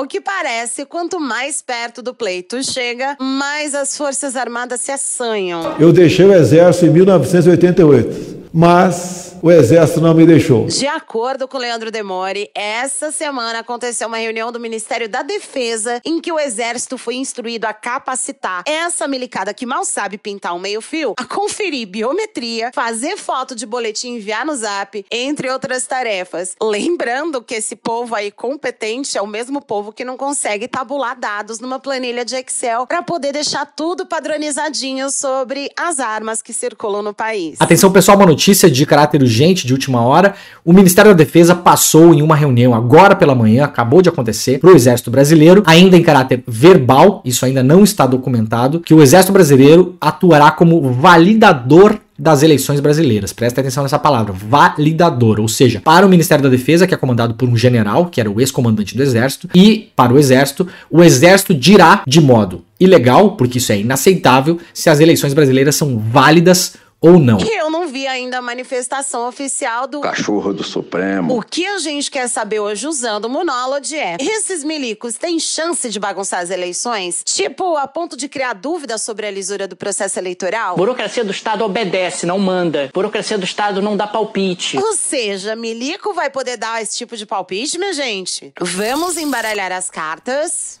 Ao 0.00 0.06
que 0.06 0.18
parece, 0.18 0.86
quanto 0.86 1.20
mais 1.20 1.60
perto 1.60 2.00
do 2.00 2.14
pleito 2.14 2.62
chega, 2.62 3.18
mais 3.20 3.74
as 3.74 3.98
Forças 3.98 4.34
Armadas 4.34 4.80
se 4.80 4.90
assanham. 4.90 5.76
Eu 5.78 5.92
deixei 5.92 6.24
o 6.24 6.32
exército 6.32 6.86
em 6.86 6.90
1988, 6.90 8.48
mas 8.50 9.30
o 9.42 9.50
exército 9.50 10.00
não 10.00 10.12
me 10.12 10.26
deixou. 10.26 10.66
De 10.66 10.86
acordo 10.86 11.48
com 11.48 11.56
Leandro 11.56 11.90
Demore, 11.90 12.50
essa 12.54 13.10
semana 13.10 13.60
aconteceu 13.60 14.06
uma 14.06 14.18
reunião 14.18 14.52
do 14.52 14.60
Ministério 14.60 15.08
da 15.08 15.22
Defesa 15.22 16.00
em 16.04 16.20
que 16.20 16.30
o 16.30 16.38
exército 16.38 16.98
foi 16.98 17.14
instruído 17.16 17.64
a 17.64 17.72
capacitar 17.72 18.62
essa 18.66 19.08
milicada 19.08 19.54
que 19.54 19.64
mal 19.64 19.84
sabe 19.84 20.18
pintar 20.18 20.54
um 20.54 20.58
meio-fio, 20.58 21.14
a 21.16 21.24
conferir 21.24 21.86
biometria, 21.88 22.70
fazer 22.74 23.16
foto 23.16 23.54
de 23.54 23.64
boletim 23.64 24.14
e 24.14 24.16
enviar 24.16 24.44
no 24.44 24.54
zap, 24.54 25.04
entre 25.10 25.50
outras 25.50 25.86
tarefas. 25.86 26.54
Lembrando 26.62 27.42
que 27.42 27.54
esse 27.54 27.76
povo 27.76 28.14
aí 28.14 28.30
competente 28.30 29.16
é 29.16 29.22
o 29.22 29.26
mesmo 29.26 29.62
povo 29.62 29.89
que 29.92 30.04
não 30.04 30.16
consegue 30.16 30.68
tabular 30.68 31.18
dados 31.18 31.60
numa 31.60 31.78
planilha 31.78 32.24
de 32.24 32.36
Excel 32.36 32.86
para 32.86 33.02
poder 33.02 33.32
deixar 33.32 33.66
tudo 33.66 34.06
padronizadinho 34.06 35.10
sobre 35.10 35.68
as 35.78 36.00
armas 36.00 36.42
que 36.42 36.52
circulam 36.52 37.02
no 37.02 37.14
país. 37.14 37.56
Atenção, 37.60 37.90
pessoal, 37.90 38.16
uma 38.16 38.26
notícia 38.26 38.70
de 38.70 38.84
caráter 38.86 39.22
urgente 39.22 39.66
de 39.66 39.72
última 39.72 40.02
hora, 40.02 40.34
o 40.64 40.72
Ministério 40.72 41.12
da 41.12 41.16
Defesa 41.16 41.54
passou 41.54 42.14
em 42.14 42.22
uma 42.22 42.36
reunião 42.36 42.74
agora 42.74 43.14
pela 43.14 43.34
manhã, 43.34 43.64
acabou 43.64 44.02
de 44.02 44.08
acontecer, 44.08 44.58
para 44.58 44.70
o 44.70 44.74
Exército 44.74 45.10
Brasileiro, 45.10 45.62
ainda 45.66 45.96
em 45.96 46.02
caráter 46.02 46.42
verbal, 46.46 47.22
isso 47.24 47.44
ainda 47.44 47.62
não 47.62 47.82
está 47.84 48.06
documentado, 48.06 48.80
que 48.80 48.94
o 48.94 49.02
Exército 49.02 49.32
Brasileiro 49.32 49.96
atuará 50.00 50.50
como 50.50 50.92
validador 50.92 51.98
das 52.20 52.42
eleições 52.42 52.80
brasileiras. 52.80 53.32
Presta 53.32 53.62
atenção 53.62 53.82
nessa 53.82 53.98
palavra, 53.98 54.30
validador, 54.32 55.40
ou 55.40 55.48
seja, 55.48 55.80
para 55.80 56.04
o 56.04 56.08
Ministério 56.08 56.44
da 56.44 56.50
Defesa, 56.50 56.86
que 56.86 56.92
é 56.92 56.96
comandado 56.96 57.34
por 57.34 57.48
um 57.48 57.56
general, 57.56 58.06
que 58.06 58.20
era 58.20 58.30
o 58.30 58.38
ex-comandante 58.40 58.94
do 58.94 59.02
Exército, 59.02 59.48
e 59.54 59.88
para 59.96 60.12
o 60.12 60.18
Exército, 60.18 60.68
o 60.90 61.02
Exército 61.02 61.54
dirá 61.54 62.02
de 62.06 62.20
modo 62.20 62.62
ilegal, 62.78 63.36
porque 63.36 63.56
isso 63.56 63.72
é 63.72 63.80
inaceitável, 63.80 64.58
se 64.74 64.90
as 64.90 65.00
eleições 65.00 65.32
brasileiras 65.32 65.76
são 65.76 65.98
válidas 65.98 66.74
ou 67.00 67.18
não. 67.18 67.38
Que 67.38 67.48
eu 67.48 67.70
não 67.70 67.88
vi 67.88 68.06
ainda 68.06 68.38
a 68.38 68.42
manifestação 68.42 69.26
oficial 69.26 69.86
do 69.86 70.00
Cachorro 70.00 70.52
do 70.52 70.62
Supremo. 70.62 71.36
O 71.36 71.42
que 71.42 71.66
a 71.66 71.78
gente 71.78 72.10
quer 72.10 72.28
saber 72.28 72.60
hoje 72.60 72.86
usando 72.86 73.24
o 73.24 73.30
Monolod 73.30 73.96
é: 73.96 74.16
esses 74.20 74.62
milicos 74.62 75.14
têm 75.14 75.38
chance 75.40 75.88
de 75.88 75.98
bagunçar 75.98 76.40
as 76.40 76.50
eleições? 76.50 77.22
Tipo, 77.24 77.76
a 77.76 77.86
ponto 77.86 78.16
de 78.16 78.28
criar 78.28 78.52
dúvidas 78.52 79.02
sobre 79.02 79.26
a 79.26 79.30
lisura 79.30 79.66
do 79.66 79.76
processo 79.76 80.18
eleitoral? 80.18 80.76
Burocracia 80.76 81.24
do 81.24 81.30
Estado 81.30 81.64
obedece, 81.64 82.26
não 82.26 82.38
manda. 82.38 82.90
Burocracia 82.92 83.38
do 83.38 83.44
Estado 83.44 83.80
não 83.80 83.96
dá 83.96 84.06
palpite. 84.06 84.76
Ou 84.76 84.92
seja, 84.94 85.56
milico 85.56 86.12
vai 86.12 86.28
poder 86.28 86.56
dar 86.56 86.82
esse 86.82 86.98
tipo 86.98 87.16
de 87.16 87.24
palpite, 87.24 87.78
minha 87.78 87.94
gente? 87.94 88.52
Vamos 88.60 89.16
embaralhar 89.16 89.72
as 89.72 89.88
cartas. 89.88 90.78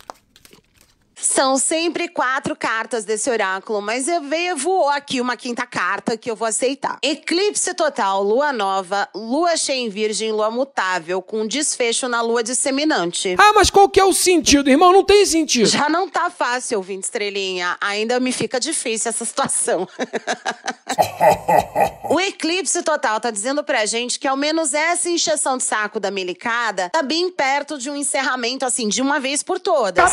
São 1.32 1.56
sempre 1.56 2.08
quatro 2.08 2.56
cartas 2.56 3.04
desse 3.04 3.30
oráculo, 3.30 3.80
mas 3.80 4.08
eu 4.08 4.20
veio 4.20 4.56
voou 4.56 4.88
aqui 4.88 5.20
uma 5.20 5.36
quinta 5.36 5.64
carta 5.64 6.16
que 6.16 6.28
eu 6.28 6.34
vou 6.34 6.48
aceitar. 6.48 6.98
Eclipse 7.00 7.72
total, 7.72 8.24
lua 8.24 8.52
nova, 8.52 9.08
lua 9.14 9.56
cheia 9.56 9.78
em 9.78 9.88
virgem, 9.88 10.32
lua 10.32 10.50
mutável, 10.50 11.22
com 11.22 11.46
desfecho 11.46 12.08
na 12.08 12.20
lua 12.20 12.42
disseminante. 12.42 13.36
Ah, 13.38 13.52
mas 13.54 13.70
qual 13.70 13.88
que 13.88 14.00
é 14.00 14.04
o 14.04 14.12
sentido, 14.12 14.68
irmão? 14.68 14.92
Não 14.92 15.04
tem 15.04 15.24
sentido. 15.24 15.68
Já 15.68 15.88
não 15.88 16.08
tá 16.08 16.30
fácil, 16.30 16.78
ouvinte 16.78 17.04
estrelinha. 17.04 17.76
Ainda 17.80 18.18
me 18.18 18.32
fica 18.32 18.58
difícil 18.58 19.10
essa 19.10 19.24
situação. 19.24 19.86
o 22.10 22.18
eclipse 22.18 22.82
total 22.82 23.20
tá 23.20 23.30
dizendo 23.30 23.62
pra 23.62 23.86
gente 23.86 24.18
que 24.18 24.26
ao 24.26 24.36
menos 24.36 24.74
essa 24.74 25.08
encheção 25.08 25.58
de 25.58 25.62
saco 25.62 26.00
da 26.00 26.10
milicada 26.10 26.90
tá 26.90 27.04
bem 27.04 27.30
perto 27.30 27.78
de 27.78 27.88
um 27.88 27.94
encerramento, 27.94 28.64
assim, 28.64 28.88
de 28.88 29.00
uma 29.00 29.20
vez 29.20 29.44
por 29.44 29.60
todas. 29.60 30.12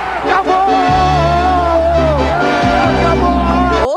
Acabou! 0.00 0.70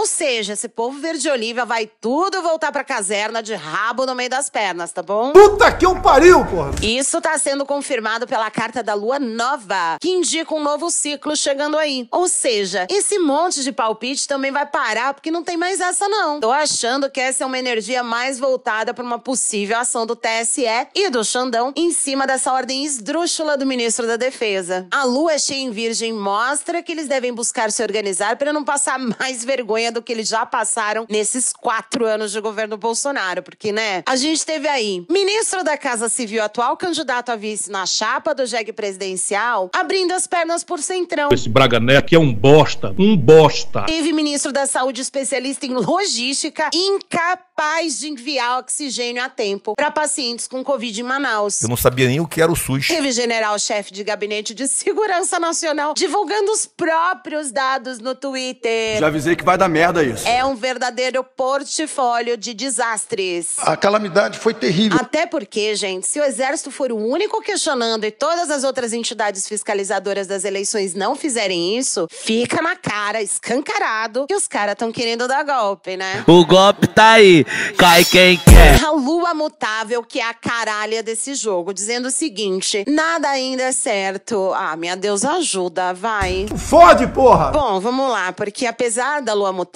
Ou 0.04 0.08
seja, 0.08 0.52
esse 0.52 0.68
povo 0.68 1.00
verde 1.00 1.30
oliva 1.30 1.64
vai 1.64 1.90
tudo 2.02 2.42
voltar 2.42 2.74
pra 2.74 2.84
caserna 2.84 3.42
de 3.42 3.56
rabo 3.56 4.06
no 4.06 4.14
meio 4.14 4.30
das 4.30 4.50
pernas, 4.50 4.92
tá 4.92 5.02
bom? 5.02 5.32
Puta 5.32 5.72
que 5.72 5.86
eu 5.86 6.02
pariu, 6.02 6.46
porra! 6.46 6.72
Isso 6.82 7.22
tá 7.22 7.38
sendo 7.38 7.66
confirmado 7.66 8.28
pela 8.28 8.52
carta 8.52 8.84
da 8.84 8.94
lua 8.96 9.18
nova, 9.18 9.98
que 10.02 10.10
indica 10.10 10.54
um 10.54 10.62
novo 10.62 10.92
ciclo 10.92 11.38
chegando 11.38 11.78
aí. 11.78 12.06
Ou 12.12 12.28
seja, 12.28 12.86
esse 12.92 13.18
monte 13.18 13.64
de 13.64 13.72
palpite 13.72 14.28
também 14.28 14.52
vai 14.52 14.66
parar 14.66 15.14
porque 15.14 15.32
não 15.32 15.42
tem 15.42 15.56
mais 15.56 15.80
essa 15.80 16.10
não. 16.10 16.42
Tô 16.42 16.52
achando 16.52 17.10
que 17.10 17.22
essa 17.22 17.46
é 17.46 17.48
uma 17.48 17.58
energia 17.58 18.04
mais 18.04 18.38
voltada 18.38 18.94
para 18.94 19.06
uma 19.06 19.20
possível 19.20 19.78
ação 19.78 20.06
do 20.06 20.18
TSE 20.18 20.66
e 20.94 21.10
do 21.10 21.24
Xandão 21.24 21.72
em 21.78 21.94
cima 21.94 22.28
dessa 22.28 22.52
ordem 22.52 22.84
esdrúxula 22.84 23.56
do 23.56 23.66
ministro 23.66 24.06
da 24.06 24.18
Defesa. 24.18 24.86
A 24.92 25.06
lua 25.06 25.40
cheia 25.40 25.62
em 25.62 25.72
virgem 25.72 26.12
mostra 26.12 26.84
que 26.84 26.92
eles 26.92 27.08
devem 27.08 27.34
buscar 27.34 27.72
se 27.72 27.82
organizar 27.82 28.36
para 28.36 28.52
não 28.52 28.66
passar 28.66 29.00
mais 29.18 29.46
vergonha 29.46 29.93
do 29.94 30.02
que 30.02 30.12
eles 30.12 30.28
já 30.28 30.46
passaram 30.46 31.06
nesses 31.10 31.54
quatro 31.54 32.06
anos 32.06 32.32
de 32.32 32.42
governo 32.42 32.78
Bolsonaro, 32.78 33.42
porque, 33.42 33.72
né, 33.72 34.04
a 34.06 34.16
gente 34.16 34.46
teve 34.46 34.68
aí 34.68 35.06
ministro 35.10 35.64
da 35.64 35.78
Casa 35.78 36.10
Civil, 36.10 36.44
atual 36.44 36.76
candidato 36.76 37.30
a 37.30 37.36
vice 37.36 37.72
na 37.72 37.86
chapa 37.86 38.34
do 38.34 38.46
jegue 38.46 38.74
presidencial, 38.74 39.70
abrindo 39.74 40.12
as 40.12 40.28
pernas 40.28 40.64
por 40.64 40.80
centrão. 40.80 41.30
Esse 41.32 41.48
Braga 41.48 41.80
Neto 41.80 42.00
aqui 42.00 42.16
é 42.16 42.20
um 42.20 42.34
bosta, 42.34 42.94
um 42.98 43.16
bosta. 43.16 43.84
Teve 43.86 44.12
ministro 44.12 44.52
da 44.52 44.66
Saúde 44.66 45.02
especialista 45.02 45.66
em 45.66 45.74
logística, 45.74 46.70
incapaz 46.74 48.00
de 48.00 48.10
enviar 48.10 48.60
oxigênio 48.60 49.24
a 49.24 49.30
tempo 49.30 49.76
para 49.76 49.92
pacientes 49.92 50.48
com 50.48 50.64
Covid 50.64 51.00
em 51.00 51.04
Manaus. 51.04 51.62
Eu 51.62 51.70
não 51.70 51.78
sabia 51.78 52.08
nem 52.08 52.20
o 52.20 52.28
que 52.28 52.42
era 52.42 52.52
o 52.52 52.56
SUS. 52.56 52.88
Teve 52.88 53.12
general-chefe 53.12 53.94
de 53.94 54.04
gabinete 54.04 54.54
de 54.54 54.68
segurança 54.68 55.40
nacional 55.40 55.94
divulgando 55.94 56.52
os 56.52 56.66
próprios 56.66 57.52
dados 57.52 58.00
no 58.00 58.16
Twitter. 58.16 59.00
Já 59.00 59.08
avisei 59.08 59.36
que 59.36 59.44
vai 59.44 59.58
dar 59.58 59.70
merda 59.84 60.02
isso. 60.02 60.26
É 60.26 60.46
um 60.46 60.56
verdadeiro 60.56 61.24
portfólio 61.24 62.38
de 62.38 62.54
desastres. 62.54 63.58
A 63.60 63.76
calamidade 63.76 64.40
foi 64.40 64.54
terrível. 64.54 64.98
Até 64.98 65.26
porque, 65.26 65.76
gente, 65.76 66.08
se 66.08 66.22
o 66.22 66.24
exército 66.24 66.72
for 66.72 66.90
o 66.90 66.96
único 66.96 67.42
questionando 67.42 68.06
e 68.06 68.12
todas 68.12 68.50
as 68.50 68.64
outras 68.64 68.94
entidades 68.94 69.46
fiscalizadoras 69.46 70.26
das 70.26 70.46
eleições 70.46 70.94
não 70.94 71.18
fizerem 71.18 71.78
isso, 71.78 72.08
fica 72.10 72.62
na 72.62 72.78
cara, 72.78 73.22
escancarado, 73.22 74.26
que 74.26 74.36
os 74.36 74.48
caras 74.48 74.74
estão 74.74 74.90
querendo 74.90 75.28
dar 75.28 75.44
golpe, 75.44 75.98
né? 75.98 76.24
O 76.28 76.46
golpe 76.46 76.88
tá 76.88 77.14
aí, 77.14 77.44
cai 77.78 78.06
quem 78.06 78.38
quer. 78.38 78.82
A 78.86 78.92
lua 78.92 79.34
mutável, 79.34 80.02
que 80.04 80.20
é 80.20 80.30
a 80.30 80.34
caralha 80.34 81.04
desse 81.04 81.36
jogo, 81.36 81.74
dizendo 81.74 82.08
o 82.08 82.12
seguinte: 82.12 82.86
nada 82.88 83.28
ainda 83.28 83.64
é 83.64 83.72
certo. 83.74 84.54
Ah, 84.54 84.78
minha 84.78 84.96
Deus, 84.96 85.26
ajuda, 85.26 85.94
vai. 85.94 86.46
Fode, 86.56 87.08
porra! 87.08 87.52
Bom, 87.52 87.80
vamos 87.82 88.10
lá, 88.10 88.32
porque 88.32 88.66
apesar 88.66 89.22
da 89.22 89.34
lua 89.34 89.52
mutável, 89.52 89.73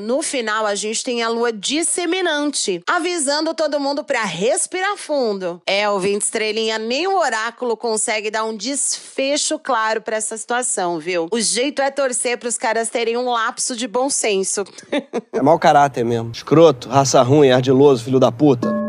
no 0.00 0.22
final 0.22 0.66
a 0.66 0.74
gente 0.74 1.04
tem 1.04 1.22
a 1.22 1.28
lua 1.28 1.52
disseminante, 1.52 2.82
avisando 2.86 3.54
todo 3.54 3.78
mundo 3.78 4.02
pra 4.02 4.24
respirar 4.24 4.96
fundo. 4.96 5.60
É, 5.66 5.88
ouvinte 5.88 6.24
estrelinha, 6.24 6.78
nem 6.78 7.06
o 7.06 7.18
oráculo 7.18 7.76
consegue 7.76 8.30
dar 8.30 8.44
um 8.44 8.56
desfecho 8.56 9.58
claro 9.58 10.00
pra 10.00 10.16
essa 10.16 10.36
situação, 10.36 10.98
viu? 10.98 11.28
O 11.30 11.40
jeito 11.40 11.80
é 11.80 11.90
torcer 11.90 12.38
pros 12.38 12.58
caras 12.58 12.88
terem 12.88 13.16
um 13.16 13.30
lapso 13.30 13.76
de 13.76 13.86
bom 13.86 14.10
senso. 14.10 14.64
É 15.32 15.42
mau 15.42 15.58
caráter 15.58 16.04
mesmo. 16.04 16.30
Escroto, 16.32 16.88
raça 16.88 17.22
ruim, 17.22 17.50
ardiloso, 17.50 18.04
filho 18.04 18.18
da 18.18 18.32
puta. 18.32 18.85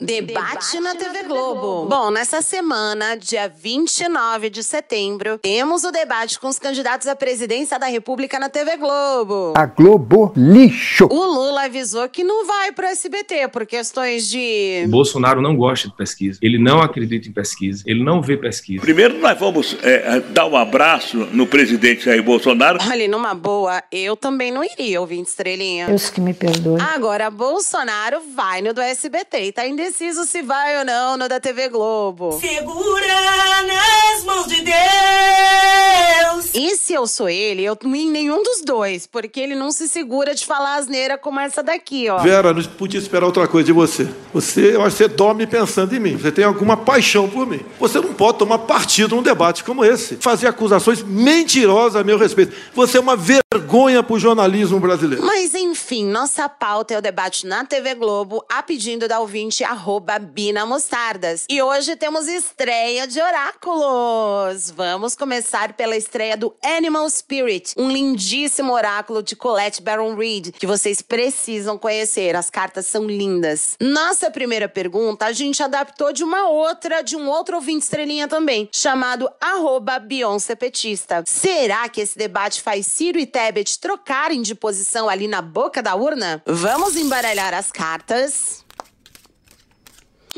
Debate 0.00 0.80
na 0.80 0.94
TV 0.94 1.24
Globo. 1.24 1.86
Bom, 1.86 2.10
nessa 2.10 2.40
semana, 2.40 3.16
dia 3.16 3.52
29 3.54 4.48
de 4.48 4.64
setembro, 4.64 5.38
temos 5.38 5.84
o 5.84 5.92
debate 5.92 6.40
com 6.40 6.48
os 6.48 6.58
candidatos 6.58 7.06
à 7.06 7.14
presidência 7.14 7.78
da 7.78 7.86
República 7.86 8.38
na 8.38 8.48
TV 8.48 8.78
Globo. 8.78 9.52
A 9.54 9.66
Globo 9.66 10.32
lixo. 10.34 11.06
O 11.10 11.24
Lula 11.24 11.66
avisou 11.66 12.08
que 12.08 12.24
não 12.24 12.46
vai 12.46 12.72
pro 12.72 12.86
SBT 12.86 13.48
por 13.48 13.66
questões 13.66 14.26
de. 14.26 14.86
Bolsonaro 14.88 15.42
não 15.42 15.54
gosta 15.54 15.88
de 15.88 15.94
pesquisa. 15.94 16.38
Ele 16.40 16.58
não 16.58 16.80
acredita 16.80 17.28
em 17.28 17.32
pesquisa. 17.32 17.84
Ele 17.86 18.02
não 18.02 18.22
vê 18.22 18.38
pesquisa. 18.38 18.80
Primeiro, 18.80 19.18
nós 19.18 19.38
vamos 19.38 19.76
é, 19.82 20.18
dar 20.20 20.46
um 20.46 20.56
abraço 20.56 21.18
no 21.32 21.46
presidente 21.46 22.06
Jair 22.06 22.22
Bolsonaro. 22.22 22.78
Olha, 22.90 23.06
numa 23.06 23.34
boa, 23.34 23.82
eu 23.92 24.16
também 24.16 24.50
não 24.50 24.64
iria, 24.64 24.98
ouvinte 24.98 25.28
estrelinha. 25.28 25.88
Deus 25.88 26.08
que 26.08 26.22
me 26.22 26.32
perdoe. 26.32 26.80
Agora, 26.94 27.30
Bolsonaro 27.30 28.22
vai 28.34 28.62
no 28.62 28.72
do 28.72 28.80
SBT 28.80 29.44
e 29.44 29.52
tá 29.52 29.66
indeciso 29.66 29.90
se 30.24 30.40
vai 30.40 30.78
ou 30.78 30.84
não 30.84 31.18
no 31.18 31.28
da 31.28 31.38
TV 31.38 31.68
Globo. 31.68 32.40
Segura 32.40 33.62
nas 33.66 34.24
mãos 34.24 34.46
de 34.46 34.62
Deus. 34.62 36.09
E 36.54 36.76
se 36.76 36.92
eu 36.92 37.06
sou 37.06 37.28
ele, 37.28 37.62
eu 37.62 37.76
não 37.82 37.94
ia 37.94 38.02
em 38.02 38.10
nenhum 38.10 38.42
dos 38.42 38.62
dois, 38.62 39.06
porque 39.06 39.40
ele 39.40 39.54
não 39.54 39.70
se 39.70 39.88
segura 39.88 40.34
de 40.34 40.44
falar 40.44 40.76
asneira 40.76 41.18
como 41.18 41.40
essa 41.40 41.62
daqui, 41.62 42.08
ó. 42.08 42.18
Vera, 42.18 42.52
não 42.52 42.62
podia 42.62 42.98
esperar 42.98 43.26
outra 43.26 43.46
coisa 43.46 43.66
de 43.66 43.72
você. 43.72 44.08
Você, 44.32 44.74
eu 44.74 44.82
acho 44.82 44.96
que 44.96 45.04
você 45.04 45.08
dorme 45.08 45.46
pensando 45.46 45.94
em 45.94 46.00
mim. 46.00 46.16
Você 46.16 46.32
tem 46.32 46.44
alguma 46.44 46.76
paixão 46.76 47.28
por 47.28 47.46
mim. 47.46 47.60
Você 47.78 48.00
não 48.00 48.14
pode 48.14 48.38
tomar 48.38 48.58
partido 48.58 49.16
num 49.16 49.22
debate 49.22 49.64
como 49.64 49.84
esse. 49.84 50.16
Fazer 50.16 50.46
acusações 50.46 51.02
mentirosas 51.02 52.00
a 52.00 52.04
meu 52.04 52.18
respeito. 52.18 52.54
Você 52.74 52.98
é 52.98 53.00
uma 53.00 53.16
vergonha 53.16 54.02
pro 54.02 54.18
jornalismo 54.18 54.78
brasileiro. 54.78 55.24
Mas 55.24 55.54
enfim, 55.54 56.06
nossa 56.06 56.48
pauta 56.48 56.94
é 56.94 56.98
o 56.98 57.02
debate 57.02 57.46
na 57.46 57.64
TV 57.64 57.94
Globo, 57.94 58.44
a 58.50 58.62
pedido 58.62 59.08
da 59.08 59.20
ouvinte 59.20 59.64
arroba 59.64 60.18
Bina 60.18 60.64
Mostardas. 60.64 61.44
E 61.48 61.60
hoje 61.60 61.96
temos 61.96 62.28
estreia 62.28 63.06
de 63.06 63.20
oráculos. 63.20 64.70
Vamos 64.70 65.14
começar 65.14 65.72
pela 65.72 65.96
estreia 65.96 66.29
do 66.36 66.54
Animal 66.62 67.08
Spirit, 67.10 67.74
um 67.76 67.90
lindíssimo 67.90 68.72
oráculo 68.72 69.22
de 69.22 69.36
Colette 69.36 69.82
Baron 69.82 70.14
Reed, 70.14 70.52
que 70.52 70.66
vocês 70.66 71.02
precisam 71.02 71.78
conhecer. 71.78 72.36
As 72.36 72.50
cartas 72.50 72.86
são 72.86 73.06
lindas. 73.06 73.76
Nossa 73.80 74.30
primeira 74.30 74.68
pergunta, 74.68 75.26
a 75.26 75.32
gente 75.32 75.62
adaptou 75.62 76.12
de 76.12 76.24
uma 76.24 76.48
outra, 76.48 77.02
de 77.02 77.16
um 77.16 77.28
outro 77.28 77.56
ouvinte 77.56 77.84
estrelinha 77.84 78.28
também, 78.28 78.68
chamado 78.72 79.30
arroba 79.40 79.98
Beyoncé 79.98 80.54
Petista. 80.54 81.22
Será 81.26 81.88
que 81.88 82.00
esse 82.00 82.16
debate 82.16 82.60
faz 82.60 82.86
Ciro 82.86 83.18
e 83.18 83.26
Tebet 83.26 83.78
trocarem 83.78 84.42
de 84.42 84.54
posição 84.54 85.08
ali 85.08 85.28
na 85.28 85.42
boca 85.42 85.82
da 85.82 85.94
urna? 85.94 86.42
Vamos 86.46 86.96
embaralhar 86.96 87.54
as 87.54 87.70
cartas. 87.70 88.64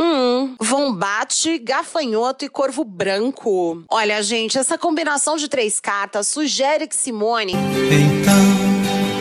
Hum, 0.04 0.56
Vombate, 0.60 1.58
gafanhoto 1.58 2.44
e 2.44 2.48
corvo 2.48 2.82
branco. 2.84 3.84
Olha, 3.88 4.20
gente, 4.20 4.58
essa 4.58 4.76
combinação 4.76 5.36
de 5.36 5.46
três 5.48 5.78
cartas 5.78 6.26
sugere 6.26 6.88
que 6.88 6.96
Simone. 6.96 7.52
Então 7.52 8.61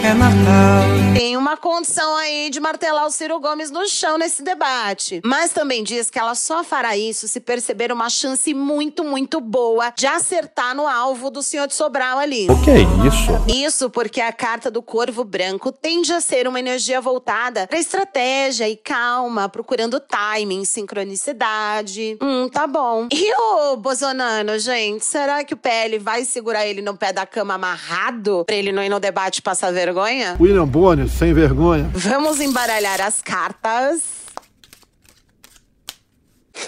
é 0.04 0.14
Natal. 0.16 0.82
Tem 1.14 1.38
uma 1.38 1.56
condição 1.56 2.16
aí 2.16 2.50
de 2.50 2.60
martelar 2.60 3.06
o 3.06 3.12
Ciro 3.12 3.40
Gomes 3.40 3.70
no 3.70 3.88
chão 3.88 4.18
nesse 4.18 4.42
debate. 4.42 5.22
Mas 5.24 5.52
também 5.52 5.84
diz 5.84 6.10
que 6.10 6.18
ela 6.18 6.34
só 6.34 6.64
fará 6.64 6.98
isso 6.98 7.28
se 7.28 7.40
perceber 7.40 7.92
uma 7.92 8.10
chance 8.10 8.52
muito, 8.54 9.04
muito 9.04 9.40
boa 9.40 9.94
de 9.96 10.08
acertar 10.08 10.76
no 10.76 10.88
alvo 10.88 11.30
do 11.30 11.44
senhor 11.44 11.68
de 11.68 11.76
Sobral 11.76 12.18
ali. 12.18 12.48
O 12.50 12.60
que 12.64 12.72
é 12.72 12.80
isso? 13.08 13.32
Isso 13.48 13.90
porque 13.90 14.22
a 14.22 14.32
carta 14.32 14.72
do 14.72 14.82
Corvo 14.82 15.24
Branco 15.24 15.72
tende 15.72 16.12
a 16.12 16.20
ser 16.20 16.48
uma 16.48 16.60
energia 16.60 17.00
voltada 17.00 17.68
para 17.68 17.78
estratégia 17.78 18.68
e 18.68 18.76
calma, 18.76 19.48
procurando 19.50 20.00
timing, 20.00 20.66
sincronicidade. 20.66 22.18
Hum, 22.22 22.50
tá 22.50 22.66
bom. 22.66 23.08
E 23.12 23.34
o 23.36 23.78
Bolsonaro, 23.78 24.58
gente? 24.58 25.06
Será 25.06 25.44
que 25.44 25.54
o 25.54 25.58
PL 25.58 26.00
vai 26.00 26.26
segurar 26.26 26.66
ele 26.66 26.82
no 26.82 26.98
pé 26.98 27.14
da 27.14 27.26
cama 27.26 27.54
amarrado 27.54 28.44
pra 28.46 28.56
ele 28.56 28.72
não 28.72 28.84
ir 28.84 28.90
no 28.90 29.00
debate 29.00 29.42
passar 29.42 29.72
vergonha? 29.72 29.91
William 30.40 30.68
Bonner, 30.68 31.08
sem 31.10 31.34
vergonha. 31.34 31.90
Vamos 31.94 32.40
embaralhar 32.40 33.02
as 33.02 33.22
cartas. 33.22 34.02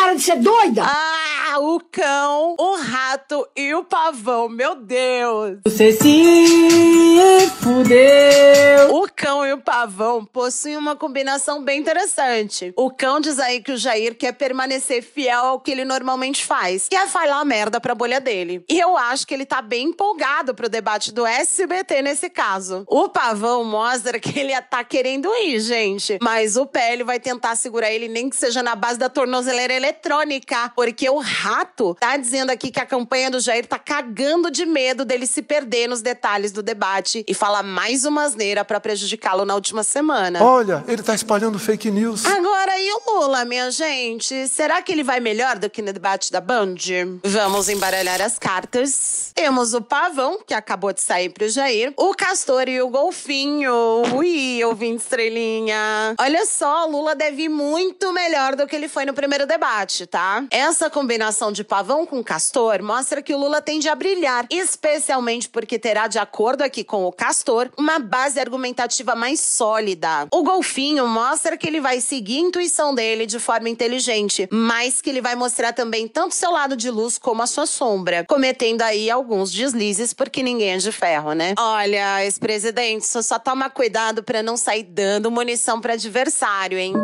Para 0.00 0.14
de 0.14 0.22
ser 0.22 0.36
doida! 0.36 0.84
Ah, 0.86 1.58
o 1.58 1.80
cão, 1.80 2.54
o 2.56 2.76
rato 2.76 3.46
e 3.56 3.74
o 3.74 3.82
pavão, 3.82 4.48
meu 4.48 4.76
Deus! 4.76 5.58
Você 5.66 5.90
se 5.92 7.50
fudeu. 7.60 8.94
O 8.94 9.08
cão 9.14 9.44
e 9.44 9.52
o 9.52 9.58
pavão 9.58 10.24
possuem 10.24 10.76
uma 10.76 10.94
combinação 10.94 11.62
bem 11.64 11.80
interessante. 11.80 12.72
O 12.76 12.90
cão 12.90 13.18
diz 13.18 13.40
aí 13.40 13.60
que 13.60 13.72
o 13.72 13.76
Jair 13.76 14.14
quer 14.14 14.32
permanecer 14.32 15.02
fiel 15.02 15.44
ao 15.44 15.60
que 15.60 15.72
ele 15.72 15.84
normalmente 15.84 16.44
faz, 16.44 16.88
que 16.88 16.96
é 16.96 17.06
falar 17.06 17.44
merda 17.44 17.80
pra 17.80 17.94
bolha 17.94 18.20
dele. 18.20 18.64
E 18.68 18.78
eu 18.78 18.96
acho 18.96 19.26
que 19.26 19.34
ele 19.34 19.44
tá 19.44 19.60
bem 19.60 19.88
empolgado 19.88 20.54
pro 20.54 20.68
debate 20.68 21.12
do 21.12 21.26
SBT 21.26 22.02
nesse 22.02 22.30
caso. 22.30 22.84
O 22.86 23.08
pavão 23.08 23.64
mostra 23.64 24.20
que 24.20 24.38
ele 24.38 24.58
tá 24.62 24.84
querendo 24.84 25.28
ir, 25.42 25.58
gente. 25.58 26.18
Mas 26.22 26.56
o 26.56 26.66
PL 26.66 27.02
vai 27.02 27.18
tentar 27.18 27.56
segurar 27.56 27.90
ele, 27.90 28.06
nem 28.06 28.30
que 28.30 28.36
seja 28.36 28.62
na 28.62 28.76
base 28.76 28.98
da 28.98 29.08
tornozeleira 29.08 29.87
eletrônica. 29.88 30.72
Porque 30.74 31.08
o 31.08 31.18
rato 31.18 31.96
tá 31.98 32.16
dizendo 32.16 32.50
aqui 32.50 32.70
que 32.70 32.80
a 32.80 32.86
campanha 32.86 33.30
do 33.30 33.40
Jair 33.40 33.66
tá 33.66 33.78
cagando 33.78 34.50
de 34.50 34.66
medo 34.66 35.04
dele 35.04 35.26
se 35.26 35.42
perder 35.42 35.88
nos 35.88 36.02
detalhes 36.02 36.52
do 36.52 36.62
debate 36.62 37.24
e 37.26 37.34
falar 37.34 37.62
mais 37.62 38.04
uma 38.04 38.24
asneira 38.24 38.64
pra 38.64 38.80
prejudicá-lo 38.80 39.44
na 39.44 39.54
última 39.54 39.82
semana. 39.82 40.42
Olha, 40.42 40.84
ele 40.86 41.02
tá 41.02 41.14
espalhando 41.14 41.58
fake 41.58 41.90
news. 41.90 42.24
Agora, 42.24 42.78
e 42.78 42.92
o 42.92 43.00
Lula, 43.06 43.44
minha 43.44 43.70
gente? 43.70 44.48
Será 44.48 44.82
que 44.82 44.92
ele 44.92 45.02
vai 45.02 45.20
melhor 45.20 45.58
do 45.58 45.70
que 45.70 45.82
no 45.82 45.92
debate 45.92 46.30
da 46.30 46.40
Band? 46.40 46.76
Vamos 47.24 47.68
embaralhar 47.68 48.20
as 48.20 48.38
cartas. 48.38 49.32
Temos 49.34 49.74
o 49.74 49.80
Pavão, 49.80 50.40
que 50.46 50.54
acabou 50.54 50.92
de 50.92 51.00
sair 51.00 51.30
pro 51.30 51.48
Jair. 51.48 51.92
O 51.96 52.14
Castor 52.14 52.68
e 52.68 52.80
o 52.80 52.88
Golfinho. 52.88 54.02
Ui, 54.14 54.62
ouvinte 54.64 55.02
estrelinha. 55.02 56.14
Olha 56.18 56.44
só, 56.46 56.86
Lula 56.86 57.14
deve 57.14 57.44
ir 57.44 57.48
muito 57.48 58.12
melhor 58.12 58.56
do 58.56 58.66
que 58.66 58.76
ele 58.76 58.88
foi 58.88 59.04
no 59.04 59.14
primeiro 59.14 59.46
debate, 59.46 59.77
tá? 60.06 60.44
Essa 60.50 60.90
combinação 60.90 61.52
de 61.52 61.62
Pavão 61.62 62.04
com 62.04 62.22
Castor 62.22 62.82
mostra 62.82 63.22
que 63.22 63.32
o 63.32 63.38
Lula 63.38 63.62
tende 63.62 63.88
a 63.88 63.94
brilhar, 63.94 64.46
especialmente 64.50 65.48
porque 65.48 65.78
terá, 65.78 66.06
de 66.08 66.18
acordo 66.18 66.62
aqui 66.62 66.82
com 66.82 67.04
o 67.04 67.12
Castor, 67.12 67.70
uma 67.78 67.98
base 67.98 68.40
argumentativa 68.40 69.14
mais 69.14 69.40
sólida. 69.40 70.26
O 70.32 70.42
Golfinho 70.42 71.06
mostra 71.06 71.56
que 71.56 71.66
ele 71.66 71.80
vai 71.80 72.00
seguir 72.00 72.38
a 72.38 72.48
intuição 72.48 72.94
dele 72.94 73.24
de 73.24 73.38
forma 73.38 73.68
inteligente, 73.68 74.48
mas 74.50 75.00
que 75.00 75.10
ele 75.10 75.20
vai 75.20 75.36
mostrar 75.36 75.72
também 75.72 76.08
tanto 76.08 76.34
seu 76.34 76.50
lado 76.50 76.76
de 76.76 76.90
luz 76.90 77.18
como 77.18 77.42
a 77.42 77.46
sua 77.46 77.66
sombra, 77.66 78.24
cometendo 78.28 78.82
aí 78.82 79.10
alguns 79.10 79.52
deslizes 79.52 80.12
porque 80.12 80.42
ninguém 80.42 80.72
é 80.72 80.76
de 80.78 80.90
ferro, 80.90 81.32
né? 81.32 81.54
Olha, 81.58 82.24
ex-presidente, 82.24 83.06
só, 83.06 83.22
só 83.22 83.38
toma 83.38 83.70
cuidado 83.70 84.22
pra 84.22 84.42
não 84.42 84.56
sair 84.56 84.82
dando 84.82 85.30
munição 85.30 85.80
pra 85.80 85.92
adversário, 85.94 86.78
hein? 86.78 86.94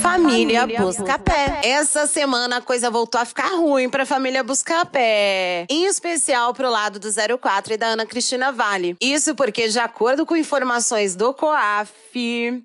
Família, 0.00 0.66
Buscapé. 0.66 1.60
Essa 1.62 2.06
semana 2.06 2.56
a 2.56 2.60
coisa 2.60 2.90
voltou 2.90 3.20
a 3.20 3.24
ficar 3.24 3.48
ruim 3.56 3.88
pra 3.88 4.06
família 4.06 4.42
Buscapé. 4.42 5.66
Em 5.68 5.84
especial 5.84 6.54
pro 6.54 6.70
lado 6.70 6.98
do 6.98 7.08
04 7.38 7.74
e 7.74 7.76
da 7.76 7.88
Ana 7.88 8.06
Cristina 8.06 8.50
Vale. 8.50 8.96
Isso 9.00 9.34
porque, 9.34 9.68
de 9.68 9.78
acordo 9.78 10.24
com 10.24 10.34
informações 10.36 11.14
do 11.14 11.34
COAF, 11.34 11.90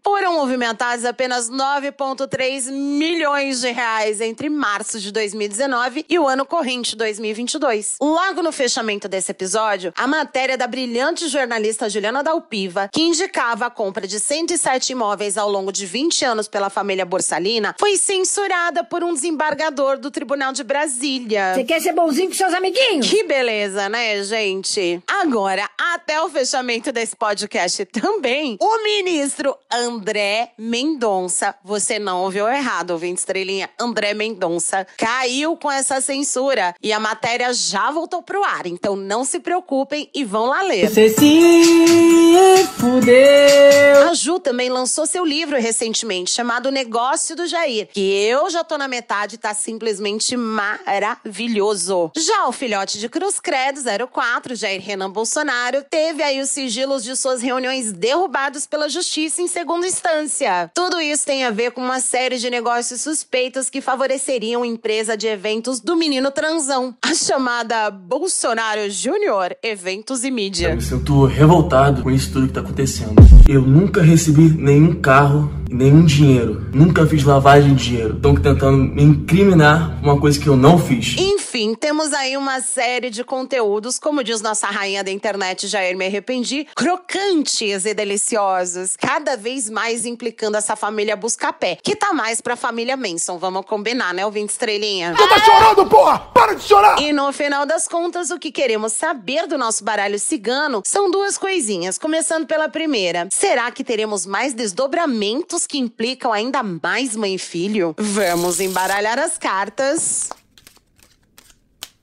foram 0.04 0.34
movimentados 0.34 1.06
apenas 1.06 1.50
9,3 1.50 2.72
milhões 2.72 3.62
de 3.62 3.72
reais 3.72 4.22
entre 4.22 4.50
março 4.50 5.00
de 5.00 5.12
2019 5.12 6.06
e 6.10 6.18
o 6.18 6.28
ano 6.28 6.46
corrente 6.46 6.96
2022. 6.96 7.98
Logo 8.02 8.42
no 8.42 8.52
fechamento 8.52 9.08
desse 9.08 9.32
episódio, 9.32 9.94
a 9.98 10.08
matéria 10.08 10.58
da 10.58 10.68
brilhante 10.68 11.28
jornalista 11.28 11.90
Juliana 11.90 12.24
Dalpiva, 12.24 12.90
que 12.92 13.02
indicava 13.02 13.68
a 13.68 13.70
compra 13.70 14.08
de 14.08 14.20
107 14.20 14.94
imóveis 14.94 15.38
ao 15.38 15.50
longo 15.50 15.72
de 15.72 15.86
20 15.86 16.26
anos 16.26 16.48
pela 16.48 16.70
família 16.70 17.06
Borsalina, 17.26 17.76
foi 17.80 17.98
censurada 17.98 18.84
por 18.84 19.04
um 19.04 19.12
desembargador 19.12 19.98
do 19.98 20.12
Tribunal 20.12 20.54
de 20.54 20.64
Brasília. 20.64 21.56
Você 21.56 21.64
quer 21.64 21.82
ser 21.82 21.94
bonzinho 21.94 22.28
com 22.28 22.36
seus 22.36 22.54
amiguinhos? 22.54 23.10
Que 23.10 23.24
beleza, 23.24 23.90
né, 23.90 24.24
gente? 24.24 25.02
Agora, 25.08 25.68
até 25.96 26.22
o 26.22 26.30
fechamento 26.30 26.92
desse 26.92 27.16
podcast 27.16 27.84
também, 27.86 28.58
o 28.62 28.84
ministro 28.84 29.58
André 29.72 30.52
Mendonça, 30.56 31.56
você 31.64 31.98
não 31.98 32.22
ouviu 32.22 32.48
errado, 32.48 32.92
ouvinte 32.92 33.20
estrelinha, 33.20 33.72
André 33.80 34.14
Mendonça, 34.14 34.86
caiu 34.96 35.58
com 35.58 35.72
essa 35.72 36.00
censura 36.00 36.76
e 36.84 36.94
a 36.94 37.00
matéria 37.00 37.52
já 37.54 37.90
voltou 37.90 38.22
pro 38.22 38.44
ar, 38.44 38.68
então 38.68 38.96
não 38.96 39.26
se 39.26 39.40
preocupem 39.40 40.12
e 40.14 40.24
vão 40.24 40.46
lá 40.46 40.62
ler. 40.62 40.90
Você 40.90 41.10
se 41.10 42.68
fudeu. 42.78 44.10
A 44.10 44.14
Ju 44.14 44.40
também 44.40 44.70
lançou 44.70 45.08
seu 45.08 45.26
livro 45.26 45.60
recentemente, 45.60 46.30
chamado 46.30 46.70
Negócio 46.70 47.15
do 47.36 47.48
Jair, 47.48 47.88
que 47.94 48.02
eu 48.02 48.50
já 48.50 48.62
tô 48.64 48.78
na 48.78 48.88
metade 48.88 49.36
e 49.36 49.38
tá 49.38 49.54
simplesmente 49.54 50.36
maravilhoso. 50.36 52.12
Já 52.16 52.48
o 52.48 52.52
filhote 52.52 53.00
de 53.00 53.08
Cruz 53.08 53.40
Credo 53.40 53.80
04, 54.12 54.54
Jair 54.54 54.82
Renan 54.82 55.10
Bolsonaro, 55.10 55.84
teve 55.90 56.22
aí 56.22 56.42
os 56.42 56.50
sigilos 56.50 57.04
de 57.04 57.16
suas 57.16 57.42
reuniões 57.42 57.94
derrubados 57.94 58.68
pela 58.68 58.90
justiça 58.90 59.42
em 59.42 59.48
segunda 59.48 59.88
instância. 59.88 60.70
Tudo 60.74 61.00
isso 61.00 61.26
tem 61.26 61.46
a 61.46 61.52
ver 61.52 61.72
com 61.72 61.82
uma 61.82 62.02
série 62.02 62.38
de 62.38 62.50
negócios 62.50 63.00
suspeitos 63.00 63.70
que 63.70 63.80
favoreceriam 63.80 64.66
empresa 64.66 65.16
de 65.16 65.28
eventos 65.28 65.80
do 65.80 65.96
menino 65.96 66.32
transão, 66.32 66.96
a 67.02 67.14
chamada 67.14 67.90
Bolsonaro 67.90 68.90
Júnior 68.90 69.56
Eventos 69.64 70.26
e 70.26 70.32
Mídia. 70.32 70.72
Eu 70.72 70.76
me 70.76 70.82
sinto 70.82 71.26
revoltado 71.26 72.04
com 72.04 72.12
isso 72.12 72.34
tudo 72.34 72.48
que 72.48 72.54
tá 72.54 72.60
acontecendo. 72.60 73.16
Eu 73.48 73.62
nunca 73.62 74.02
recebi 74.02 74.50
nenhum 74.50 75.00
carro 75.00 75.50
nenhum 75.76 76.06
dinheiro. 76.06 76.70
Nunca 76.74 77.06
fiz 77.06 77.24
lavagem 77.24 77.76
de 77.76 77.84
dinheiro. 77.84 78.16
Estão 78.16 78.36
tentando 78.36 78.78
me 78.78 79.04
incriminar 79.04 79.98
por 80.00 80.10
uma 80.10 80.20
coisa 80.20 80.40
que 80.40 80.48
eu 80.48 80.56
não 80.56 80.78
fiz. 80.80 81.16
Enfim, 81.18 81.76
temos 81.76 82.14
aí 82.14 82.38
uma 82.38 82.62
série 82.62 83.10
de 83.10 83.24
conteúdos, 83.24 84.00
como 84.00 84.24
diz 84.24 84.42
nossa 84.42 84.68
rainha 84.68 85.04
da 85.04 85.12
internet, 85.12 85.68
Jair 85.68 85.98
Me 85.98 86.06
Arrependi, 86.06 86.68
crocantes 86.76 87.86
e 87.86 87.94
deliciosos, 87.94 88.96
cada 88.96 89.36
vez 89.36 89.70
mais 89.70 90.06
implicando 90.06 90.58
essa 90.58 90.76
família 90.76 91.16
Buscapé, 91.16 91.78
que 91.84 91.96
tá 91.96 92.14
mais 92.14 92.42
pra 92.42 92.56
família 92.56 92.98
Manson, 92.98 93.38
vamos 93.38 93.66
combinar, 93.66 94.14
né, 94.14 94.26
ouvinte 94.26 94.52
estrelinha? 94.52 95.14
Você 95.16 95.28
tá 95.28 95.40
chorando, 95.40 95.90
porra! 95.90 96.20
Para 96.34 96.54
de 96.54 96.64
chorar! 96.64 97.02
E 97.02 97.12
no 97.12 97.32
final 97.34 97.66
das 97.66 97.88
contas, 97.88 98.32
o 98.32 98.40
que 98.40 98.52
queremos 98.52 98.94
saber 98.94 99.48
do 99.48 99.58
nosso 99.58 99.84
baralho 99.84 100.20
cigano 100.20 100.82
são 100.86 101.10
duas 101.10 101.38
coisinhas, 101.38 101.98
começando 101.98 102.46
pela 102.46 102.70
primeira. 102.70 103.28
Será 103.32 103.72
que 103.72 103.84
teremos 103.84 104.26
mais 104.26 104.54
desdobramentos 104.54 105.65
que 105.66 105.78
implicam 105.78 106.32
ainda 106.32 106.62
mais 106.64 107.16
mãe 107.16 107.36
e 107.36 107.40
filho? 107.40 107.96
Vamos 107.98 108.60
embaralhar 108.60 109.20
as 109.20 109.38
cartas. 109.38 110.30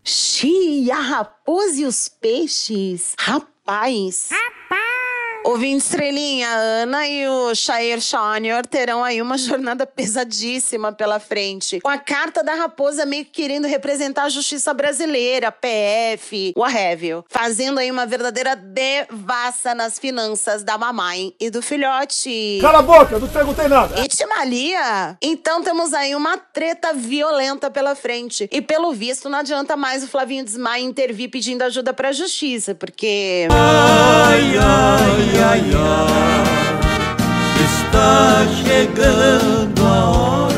Xi, 0.05 0.91
a 0.91 1.01
raposa 1.01 1.81
e 1.81 1.85
os 1.85 2.09
peixes. 2.09 3.15
Rapaz. 3.19 4.29
Rapaz. 4.31 4.62
Ouvinte 5.45 5.85
estrelinha, 5.85 6.49
a 6.49 6.55
Ana 6.55 7.09
e 7.09 7.29
o 7.29 7.53
Shair 7.53 7.99
Junior 8.01 8.65
terão 8.65 9.03
aí 9.03 9.21
uma 9.21 9.37
jornada 9.37 9.85
pesadíssima 9.85 10.93
pela 10.93 11.19
frente. 11.19 11.81
Com 11.81 11.89
a 11.89 11.99
carta 11.99 12.45
da 12.45 12.55
raposa 12.55 13.05
meio 13.05 13.25
que 13.25 13.43
querendo 13.43 13.67
representar 13.67 14.25
a 14.25 14.29
justiça 14.29 14.73
brasileira, 14.73 15.51
PF, 15.51 16.55
have 16.57 17.07
you. 17.07 17.25
Fazendo 17.29 17.81
aí 17.81 17.91
uma 17.91 18.07
verdadeira 18.07 18.55
devassa 18.55 19.75
nas 19.75 19.99
finanças 19.99 20.63
da 20.63 20.79
mamãe 20.79 21.35
e 21.41 21.51
do 21.51 21.61
filhote. 21.61 22.59
Cala 22.61 22.79
a 22.79 22.83
boca, 22.83 23.19
não 23.19 23.27
perguntei 23.27 23.67
nada. 23.67 24.01
Itimalia? 24.01 25.19
Então 25.21 25.61
temos 25.61 25.93
aí 25.93 26.15
uma 26.15 26.39
treta 26.39 26.93
violenta 26.93 27.69
pela 27.69 27.97
frente. 27.97 28.49
E 28.53 28.63
pelo 28.63 28.93
visto 28.93 29.29
não 29.29 29.41
adianta 29.41 29.77
mais 29.77 30.05
o 30.05 30.09
Flavinho 30.09 30.45
Desmaia 30.45 30.85
intervir 30.85 31.31
pedindo 31.31 31.63
ajuda 31.63 31.93
pra 31.93 32.13
justiça, 32.13 32.77
porque... 32.77 33.49
Ai, 33.51 34.57
ai, 34.57 35.32
ai, 35.39 35.61
ai, 35.75 37.23
está 37.65 38.47
chegando 38.65 39.87
a 39.87 40.11
hora. 40.11 40.52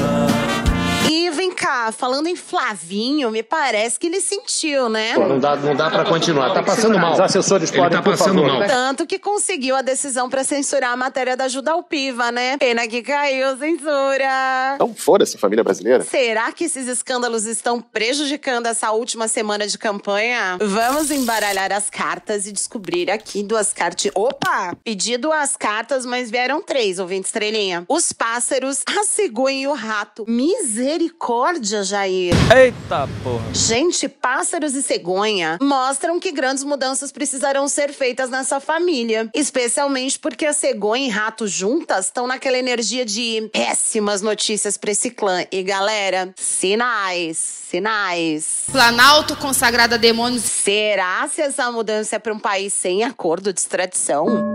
Ah, 1.87 1.93
falando 1.93 2.29
em 2.29 2.35
Flavinho, 2.37 3.31
me 3.31 3.43
parece 3.43 3.99
que 3.99 4.07
ele 4.07 4.19
sentiu, 4.21 4.89
né? 4.89 5.15
Não 5.19 5.39
dá, 5.39 5.55
não 5.55 5.77
dá 5.77 5.91
pra 5.91 6.03
continuar. 6.05 6.55
Tá 6.55 6.63
passando 6.63 6.99
mal. 6.99 7.13
Os 7.13 7.21
assessores 7.21 7.71
Ele 7.71 7.79
podem, 7.79 7.99
tá 7.99 8.03
por 8.03 8.13
passando 8.13 8.41
favor. 8.43 8.59
mal. 8.61 8.67
Tanto 8.67 9.07
que 9.07 9.19
conseguiu 9.19 9.77
a 9.77 9.83
decisão 9.83 10.31
pra 10.31 10.43
censurar 10.45 10.93
a 10.93 10.97
matéria 10.97 11.37
da 11.37 11.45
Ajuda 11.45 11.73
ao 11.73 11.83
Piva, 11.83 12.33
né? 12.33 12.57
Pena 12.57 12.89
que 12.89 13.03
caiu, 13.03 13.59
censura. 13.59 14.73
Então, 14.77 14.95
foda-se, 14.95 15.37
família 15.37 15.63
brasileira. 15.63 16.03
Será 16.05 16.51
que 16.53 16.65
esses 16.65 16.87
escândalos 16.89 17.45
estão 17.45 17.83
prejudicando 17.83 18.65
essa 18.67 18.91
última 18.93 19.29
semana 19.29 19.67
de 19.67 19.77
campanha? 19.77 20.57
Vamos 20.63 21.11
embaralhar 21.11 21.71
as 21.71 21.91
cartas 21.91 22.47
e 22.47 22.53
descobrir 22.53 23.11
aqui 23.11 23.43
duas 23.43 23.75
cartas. 23.75 24.11
Opa! 24.15 24.75
Pedi 24.83 25.19
duas 25.19 25.55
cartas, 25.55 26.07
mas 26.07 26.31
vieram 26.31 26.63
três, 26.63 26.99
ouvinte 26.99 27.27
estrelinha. 27.27 27.85
Os 27.89 28.11
pássaros, 28.11 28.83
a 28.87 29.05
cegonha 29.05 29.65
e 29.65 29.67
o 29.67 29.75
rato. 29.75 30.25
Misericórdia, 30.27 31.74
Jair. 31.83 32.35
Eita 32.55 33.09
porra. 33.23 33.45
Gente, 33.53 34.09
pássaros 34.09 34.75
e 34.75 34.83
cegonha 34.83 35.59
mostram 35.61 36.21
que 36.21 36.31
grandes 36.31 36.63
mudanças 36.65 37.11
precisarão 37.11 37.67
ser 37.67 37.93
feitas 37.93 38.31
nessa 38.31 38.61
família. 38.61 39.29
Especialmente 39.35 40.19
porque 40.19 40.47
a 40.47 40.53
cegonha 40.53 41.07
e 41.07 41.11
rato 41.11 41.47
juntas 41.47 42.07
estão 42.07 42.27
naquela 42.27 42.59
energia 42.59 43.05
de 43.05 43.49
péssimas 43.53 44.23
notícias 44.23 44.77
pra 44.77 44.93
esse 44.93 45.11
clã. 45.11 45.45
E 45.51 45.63
galera, 45.63 46.33
sinais, 46.37 47.37
sinais. 47.71 48.65
Planalto 48.71 49.37
consagrado 49.37 49.95
a 49.95 49.99
demônios. 49.99 50.43
Será 50.45 51.29
se 51.33 51.41
essa 51.41 51.71
mudança 51.73 52.17
é 52.17 52.19
pra 52.19 52.33
um 52.33 52.39
país 52.39 52.73
sem 52.73 53.03
acordo 53.03 53.53
de 53.53 53.61
extradição? 53.61 54.54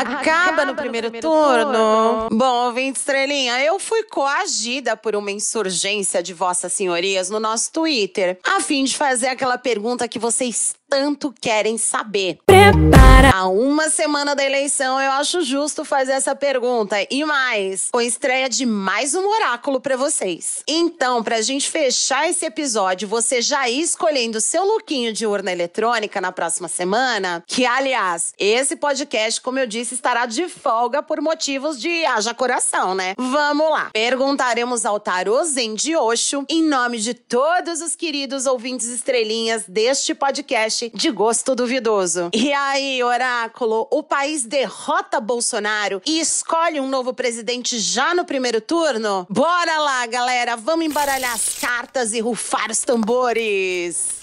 Acaba 0.00 0.64
no 0.64 0.74
primeiro 0.74 1.10
turno. 1.10 2.28
Bom, 2.32 2.66
ouvinte 2.66 2.98
estrelinha, 2.98 3.62
eu 3.62 3.78
fui 3.78 4.02
coagida 4.04 4.96
por 4.96 5.14
uma 5.14 5.30
insurgência 5.30 6.22
de 6.22 6.32
vossas 6.32 6.72
senhorias 6.72 7.28
no 7.28 7.38
nosso 7.38 7.70
Twitter, 7.72 8.38
a 8.44 8.60
fim 8.60 8.84
de 8.84 8.96
fazer 8.96 9.28
aquela 9.28 9.58
pergunta 9.58 10.08
que 10.08 10.18
vocês 10.18 10.74
tanto 10.90 11.32
querem 11.40 11.78
saber. 11.78 12.38
Prepara! 12.44 13.30
Há 13.32 13.48
uma 13.48 13.88
semana 13.88 14.34
da 14.34 14.44
eleição, 14.44 15.00
eu 15.00 15.12
acho 15.12 15.42
justo 15.42 15.84
fazer 15.84 16.12
essa 16.12 16.34
pergunta. 16.34 16.96
E 17.08 17.24
mais, 17.24 17.88
com 17.92 18.00
estreia 18.00 18.48
de 18.48 18.66
mais 18.66 19.14
um 19.14 19.24
oráculo 19.24 19.80
pra 19.80 19.96
vocês. 19.96 20.64
Então, 20.66 21.22
pra 21.22 21.40
gente 21.40 21.70
fechar 21.70 22.28
esse 22.28 22.44
episódio, 22.44 23.06
você 23.06 23.40
já 23.40 23.68
ir 23.68 23.82
escolhendo 23.82 24.40
seu 24.40 24.64
lookinho 24.64 25.12
de 25.12 25.26
urna 25.26 25.52
eletrônica 25.52 26.20
na 26.20 26.32
próxima 26.32 26.66
semana, 26.66 27.44
que, 27.46 27.64
aliás, 27.64 28.34
esse 28.36 28.74
podcast, 28.74 29.40
como 29.40 29.60
eu 29.60 29.66
disse, 29.66 29.94
estará 29.94 30.26
de 30.26 30.48
folga 30.48 31.02
por 31.02 31.20
motivos 31.20 31.80
de 31.80 32.04
haja 32.04 32.34
coração, 32.34 32.96
né? 32.96 33.14
Vamos 33.16 33.70
lá. 33.70 33.90
Perguntaremos 33.92 34.84
ao 34.84 34.98
tarô 34.98 35.44
Zen 35.44 35.74
de 35.74 35.94
Osho, 35.94 36.44
em 36.48 36.64
nome 36.64 36.98
de 36.98 37.14
todos 37.14 37.80
os 37.80 37.94
queridos 37.94 38.46
ouvintes 38.46 38.88
estrelinhas 38.88 39.64
deste 39.68 40.14
podcast 40.14 40.79
de 40.88 41.10
gosto 41.10 41.54
duvidoso. 41.54 42.30
E 42.32 42.52
aí, 42.52 43.02
oráculo, 43.02 43.86
o 43.90 44.02
país 44.02 44.44
derrota 44.44 45.20
Bolsonaro 45.20 46.00
e 46.06 46.20
escolhe 46.20 46.80
um 46.80 46.88
novo 46.88 47.12
presidente 47.12 47.78
já 47.78 48.14
no 48.14 48.24
primeiro 48.24 48.60
turno? 48.60 49.26
Bora 49.28 49.78
lá, 49.78 50.06
galera, 50.06 50.56
vamos 50.56 50.86
embaralhar 50.86 51.34
as 51.34 51.58
cartas 51.58 52.12
e 52.12 52.20
rufar 52.20 52.70
os 52.70 52.80
tambores. 52.80 54.20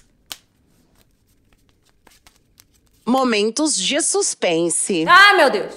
Momentos 3.05 3.77
de 3.77 4.01
suspense. 4.01 5.05
Ah, 5.07 5.33
meu 5.35 5.49
Deus. 5.49 5.75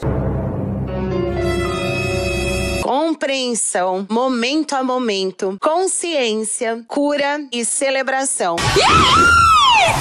Compreensão, 2.83 4.05
momento 4.11 4.75
a 4.75 4.83
momento, 4.83 5.57
consciência, 5.61 6.85
cura 6.89 7.47
e 7.53 7.65
celebração. 7.65 8.57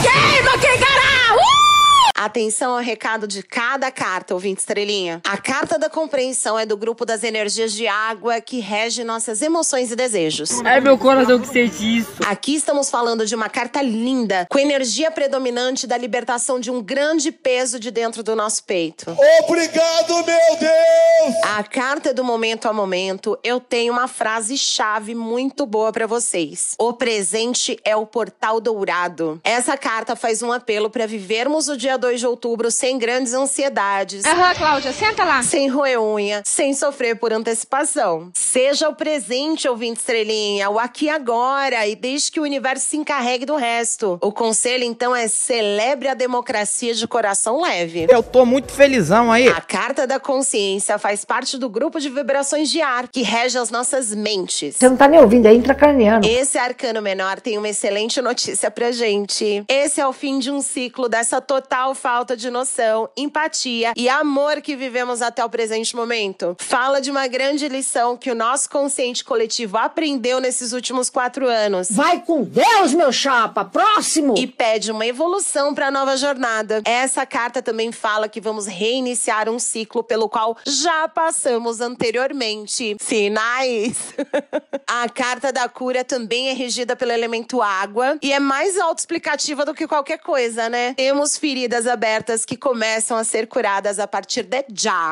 Queima, 0.01 0.57
quem 0.57 0.77
cará! 0.77 1.35
Uh! 1.35 1.78
Atenção 2.19 2.73
ao 2.73 2.79
recado 2.79 3.25
de 3.25 3.41
cada 3.41 3.89
carta, 3.89 4.33
ouvinte 4.33 4.59
estrelinha. 4.59 5.21
A 5.23 5.37
carta 5.37 5.79
da 5.79 5.89
compreensão 5.89 6.59
é 6.59 6.65
do 6.65 6.75
grupo 6.75 7.05
das 7.05 7.23
energias 7.23 7.71
de 7.71 7.87
água 7.87 8.41
que 8.41 8.59
rege 8.59 9.05
nossas 9.05 9.41
emoções 9.41 9.89
e 9.89 9.95
desejos. 9.95 10.59
Ai, 10.65 10.81
meu 10.81 10.97
coração 10.97 11.39
que 11.39 11.47
sente 11.47 11.99
isso. 11.99 12.11
Aqui 12.27 12.55
estamos 12.55 12.89
falando 12.89 13.25
de 13.25 13.33
uma 13.33 13.47
carta 13.47 13.81
linda, 13.81 14.45
com 14.49 14.59
energia 14.59 15.09
predominante 15.09 15.87
da 15.87 15.97
libertação 15.97 16.59
de 16.59 16.69
um 16.69 16.83
grande 16.83 17.31
peso 17.31 17.79
de 17.79 17.89
dentro 17.89 18.21
do 18.21 18.35
nosso 18.35 18.65
peito. 18.65 19.15
Obrigado, 19.47 20.15
meu 20.15 20.59
Deus! 20.59 21.35
A 21.57 21.63
carta 21.63 22.13
do 22.13 22.25
momento 22.25 22.67
a 22.67 22.73
momento, 22.73 23.39
eu 23.45 23.61
tenho 23.61 23.93
uma 23.93 24.09
frase 24.09 24.57
chave 24.57 25.15
muito 25.15 25.65
boa 25.65 25.93
pra 25.93 26.05
vocês. 26.05 26.75
O 26.77 26.91
presente 26.91 27.79
é 27.85 27.95
o 27.95 28.05
portal 28.05 28.59
dourado. 28.59 29.39
Essa 29.41 29.77
carta 29.77 30.17
faz 30.17 30.43
um 30.43 30.51
apelo 30.51 30.89
pra 30.89 31.05
vivermos 31.05 31.69
o 31.69 31.77
dia 31.77 31.97
2 31.97 32.08
de 32.17 32.25
outubro 32.25 32.71
sem 32.71 32.97
grandes 32.97 33.33
ansiedades. 33.33 34.25
Aham, 34.25 34.55
Cláudia, 34.55 34.91
senta 34.91 35.23
lá. 35.23 35.43
Sem 35.43 35.67
roer 35.67 36.01
unha, 36.01 36.41
sem 36.45 36.73
sofrer 36.73 37.15
por 37.17 37.33
antecipação. 37.33 38.31
Seja 38.33 38.89
o 38.89 38.95
presente, 38.95 39.67
ouvinte 39.67 39.99
estrelinha, 39.99 40.69
o 40.69 40.79
aqui 40.79 41.05
e 41.05 41.09
agora, 41.09 41.85
e 41.87 41.95
deixe 41.95 42.31
que 42.31 42.39
o 42.39 42.43
universo 42.43 42.87
se 42.87 42.97
encarregue 42.97 43.45
do 43.45 43.55
resto. 43.55 44.17
O 44.21 44.31
conselho, 44.31 44.83
então, 44.83 45.15
é 45.15 45.27
celebre 45.27 46.07
a 46.07 46.13
democracia 46.13 46.93
de 46.93 47.07
coração 47.07 47.61
leve. 47.61 48.07
Eu 48.09 48.23
tô 48.23 48.45
muito 48.45 48.71
felizão 48.71 49.31
aí. 49.31 49.47
A 49.47 49.61
carta 49.61 50.05
da 50.07 50.19
consciência 50.19 50.97
faz 50.97 51.25
parte 51.25 51.57
do 51.57 51.69
grupo 51.69 51.99
de 51.99 52.09
vibrações 52.09 52.69
de 52.69 52.81
ar 52.81 53.07
que 53.07 53.21
rege 53.21 53.57
as 53.57 53.69
nossas 53.69 54.13
mentes. 54.13 54.75
Você 54.75 54.89
não 54.89 54.97
tá 54.97 55.07
nem 55.07 55.19
ouvindo, 55.19 55.47
é 55.47 55.53
intracraniano. 55.53 56.25
Esse 56.25 56.57
arcano 56.57 57.01
menor 57.01 57.39
tem 57.39 57.57
uma 57.57 57.69
excelente 57.69 58.21
notícia 58.21 58.69
pra 58.71 58.91
gente. 58.91 59.63
Esse 59.67 60.01
é 60.01 60.07
o 60.07 60.13
fim 60.13 60.39
de 60.39 60.51
um 60.51 60.61
ciclo 60.61 61.09
dessa 61.09 61.41
total 61.41 61.95
falta 61.99 62.35
de 62.37 62.49
noção, 62.49 63.09
empatia 63.17 63.91
e 63.95 64.07
amor 64.07 64.61
que 64.61 64.73
vivemos 64.73 65.21
até 65.21 65.43
o 65.43 65.49
presente 65.49 65.97
momento. 65.97 66.55
Fala 66.57 67.01
de 67.01 67.11
uma 67.11 67.27
grande 67.27 67.67
lição 67.67 68.15
que 68.15 68.31
o 68.31 68.35
nosso 68.35 68.69
consciente 68.69 69.21
coletivo 69.21 69.77
aprendeu 69.77 70.39
nesses 70.39 70.71
últimos 70.71 71.09
quatro 71.09 71.45
anos. 71.45 71.91
Vai 71.91 72.21
com 72.21 72.41
Deus, 72.43 72.93
meu 72.93 73.11
chapa! 73.11 73.65
Próximo! 73.65 74.33
E 74.37 74.47
pede 74.47 74.91
uma 74.91 75.05
evolução 75.05 75.75
para 75.75 75.87
a 75.87 75.91
nova 75.91 76.15
jornada. 76.15 76.81
Essa 76.85 77.25
carta 77.25 77.61
também 77.61 77.91
fala 77.91 78.29
que 78.29 78.39
vamos 78.39 78.65
reiniciar 78.65 79.49
um 79.49 79.59
ciclo 79.59 80.01
pelo 80.01 80.29
qual 80.29 80.55
já 80.65 81.05
passamos 81.09 81.81
anteriormente. 81.81 82.95
Sinais! 83.01 84.13
a 84.87 85.09
carta 85.09 85.51
da 85.51 85.67
cura 85.67 86.05
também 86.05 86.47
é 86.47 86.53
regida 86.53 86.95
pelo 86.95 87.11
elemento 87.11 87.61
água 87.61 88.17
e 88.21 88.31
é 88.31 88.39
mais 88.39 88.77
autoexplicativa 88.77 89.65
do 89.65 89.73
que 89.73 89.85
qualquer 89.85 90.19
coisa, 90.19 90.69
né? 90.69 90.93
Temos 90.93 91.37
feridas 91.37 91.88
abertas 91.89 92.45
que 92.45 92.55
começam 92.55 93.17
a 93.17 93.23
ser 93.23 93.47
curadas 93.47 93.99
a 93.99 94.07
partir 94.07 94.43
de 94.43 94.65
já. 94.73 95.11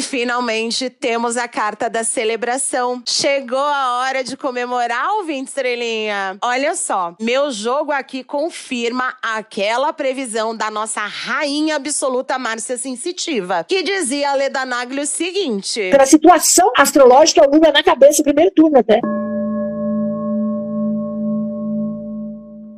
E 0.00 0.02
finalmente 0.02 0.88
temos 0.88 1.36
a 1.36 1.46
carta 1.46 1.90
da 1.90 2.02
celebração. 2.02 3.02
Chegou 3.06 3.58
a 3.58 3.98
hora 3.98 4.24
de 4.24 4.34
comemorar, 4.34 5.10
ouvinte 5.16 5.48
estrelinha. 5.48 6.38
Olha 6.40 6.74
só, 6.74 7.14
meu 7.20 7.50
jogo 7.50 7.92
aqui 7.92 8.24
confirma 8.24 9.14
aquela 9.20 9.92
previsão 9.92 10.56
da 10.56 10.70
nossa 10.70 11.02
rainha 11.02 11.76
absoluta 11.76 12.38
Márcia 12.38 12.78
Sensitiva, 12.78 13.62
que 13.68 13.82
dizia 13.82 14.30
a 14.30 14.34
Leda 14.34 14.64
Nagli 14.64 15.02
o 15.02 15.06
seguinte: 15.06 15.90
Pela 15.90 16.06
situação 16.06 16.72
astrológica, 16.78 17.46
o 17.46 17.54
Lula 17.54 17.70
na 17.70 17.82
cabeça, 17.82 18.22
primeiro 18.22 18.52
turno 18.52 18.78
até. 18.78 19.02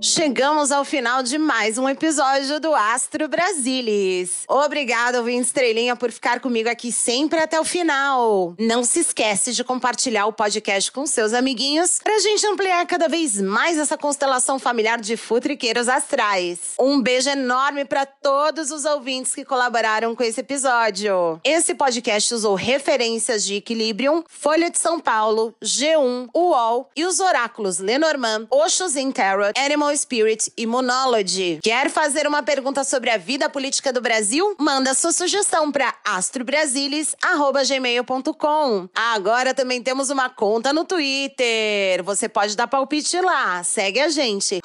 Chegamos 0.04 0.72
ao 0.72 0.84
final 0.84 1.22
de 1.22 1.38
mais 1.38 1.78
um 1.78 1.88
episódio 1.88 2.58
do 2.58 2.74
Astro 2.74 3.28
Brasilis. 3.28 4.42
Obrigada, 4.48 5.18
ouvinte 5.18 5.42
Estrelinha, 5.42 5.94
por 5.94 6.10
ficar 6.10 6.40
comigo 6.40 6.68
aqui 6.68 6.90
sempre 6.90 7.38
até 7.38 7.60
o 7.60 7.64
final. 7.64 8.52
Não 8.58 8.82
se 8.82 8.98
esquece 8.98 9.52
de 9.52 9.62
compartilhar 9.62 10.26
o 10.26 10.32
podcast 10.32 10.90
com 10.90 11.06
seus 11.06 11.32
amiguinhos 11.32 12.00
pra 12.02 12.18
gente 12.18 12.44
ampliar 12.48 12.84
cada 12.84 13.06
vez 13.06 13.40
mais 13.40 13.78
essa 13.78 13.96
constelação 13.96 14.58
familiar 14.58 15.00
de 15.00 15.16
futriqueiros 15.16 15.88
astrais. 15.88 16.74
Um 16.80 17.00
beijo 17.00 17.30
enorme 17.30 17.84
para 17.84 18.04
todos 18.04 18.72
os 18.72 18.84
ouvintes 18.84 19.36
que 19.36 19.44
colaboraram 19.44 20.16
com 20.16 20.24
esse 20.24 20.40
episódio. 20.40 21.40
Esse 21.44 21.76
podcast 21.76 22.34
usou 22.34 22.56
referências 22.56 23.44
de 23.44 23.54
Equilibrium, 23.54 24.24
Folha 24.28 24.68
de 24.68 24.80
São 24.80 24.98
Paulo, 24.98 25.54
G1, 25.62 26.28
UOL 26.34 26.90
e 26.96 27.04
os 27.04 27.20
oráculos 27.20 27.78
Lenormand, 27.78 28.48
Oxos 28.50 28.96
in 28.96 29.12
Tarot, 29.12 29.52
Animal 29.56 29.91
Spirit 29.96 30.52
Immunology. 30.56 31.60
Quer 31.62 31.90
fazer 31.90 32.26
uma 32.26 32.42
pergunta 32.42 32.84
sobre 32.84 33.10
a 33.10 33.16
vida 33.16 33.48
política 33.48 33.92
do 33.92 34.00
Brasil? 34.00 34.54
Manda 34.58 34.94
sua 34.94 35.12
sugestão 35.12 35.70
para 35.70 35.94
astrobrasilis@gmail.com. 36.04 38.88
Agora 38.94 39.54
também 39.54 39.82
temos 39.82 40.10
uma 40.10 40.28
conta 40.28 40.72
no 40.72 40.84
Twitter. 40.84 42.02
Você 42.04 42.28
pode 42.28 42.56
dar 42.56 42.66
palpite 42.66 43.20
lá. 43.20 43.62
Segue 43.64 44.00
a 44.00 44.08
gente, 44.08 44.60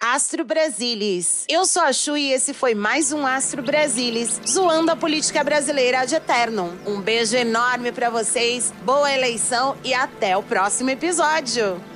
astrobrasilis. 0.00 1.44
Eu 1.48 1.64
sou 1.64 1.82
a 1.82 1.92
Chu 1.92 2.16
e 2.16 2.32
esse 2.32 2.54
foi 2.54 2.74
mais 2.74 3.12
um 3.12 3.26
Astro 3.26 3.62
Brasilis, 3.62 4.40
zoando 4.46 4.90
a 4.90 4.96
política 4.96 5.42
brasileira 5.42 6.00
ad 6.00 6.14
eternum. 6.14 6.76
Um 6.86 7.00
beijo 7.00 7.36
enorme 7.36 7.92
para 7.92 8.10
vocês, 8.10 8.72
boa 8.82 9.12
eleição 9.12 9.76
e 9.84 9.92
até 9.92 10.36
o 10.36 10.42
próximo 10.42 10.90
episódio. 10.90 11.95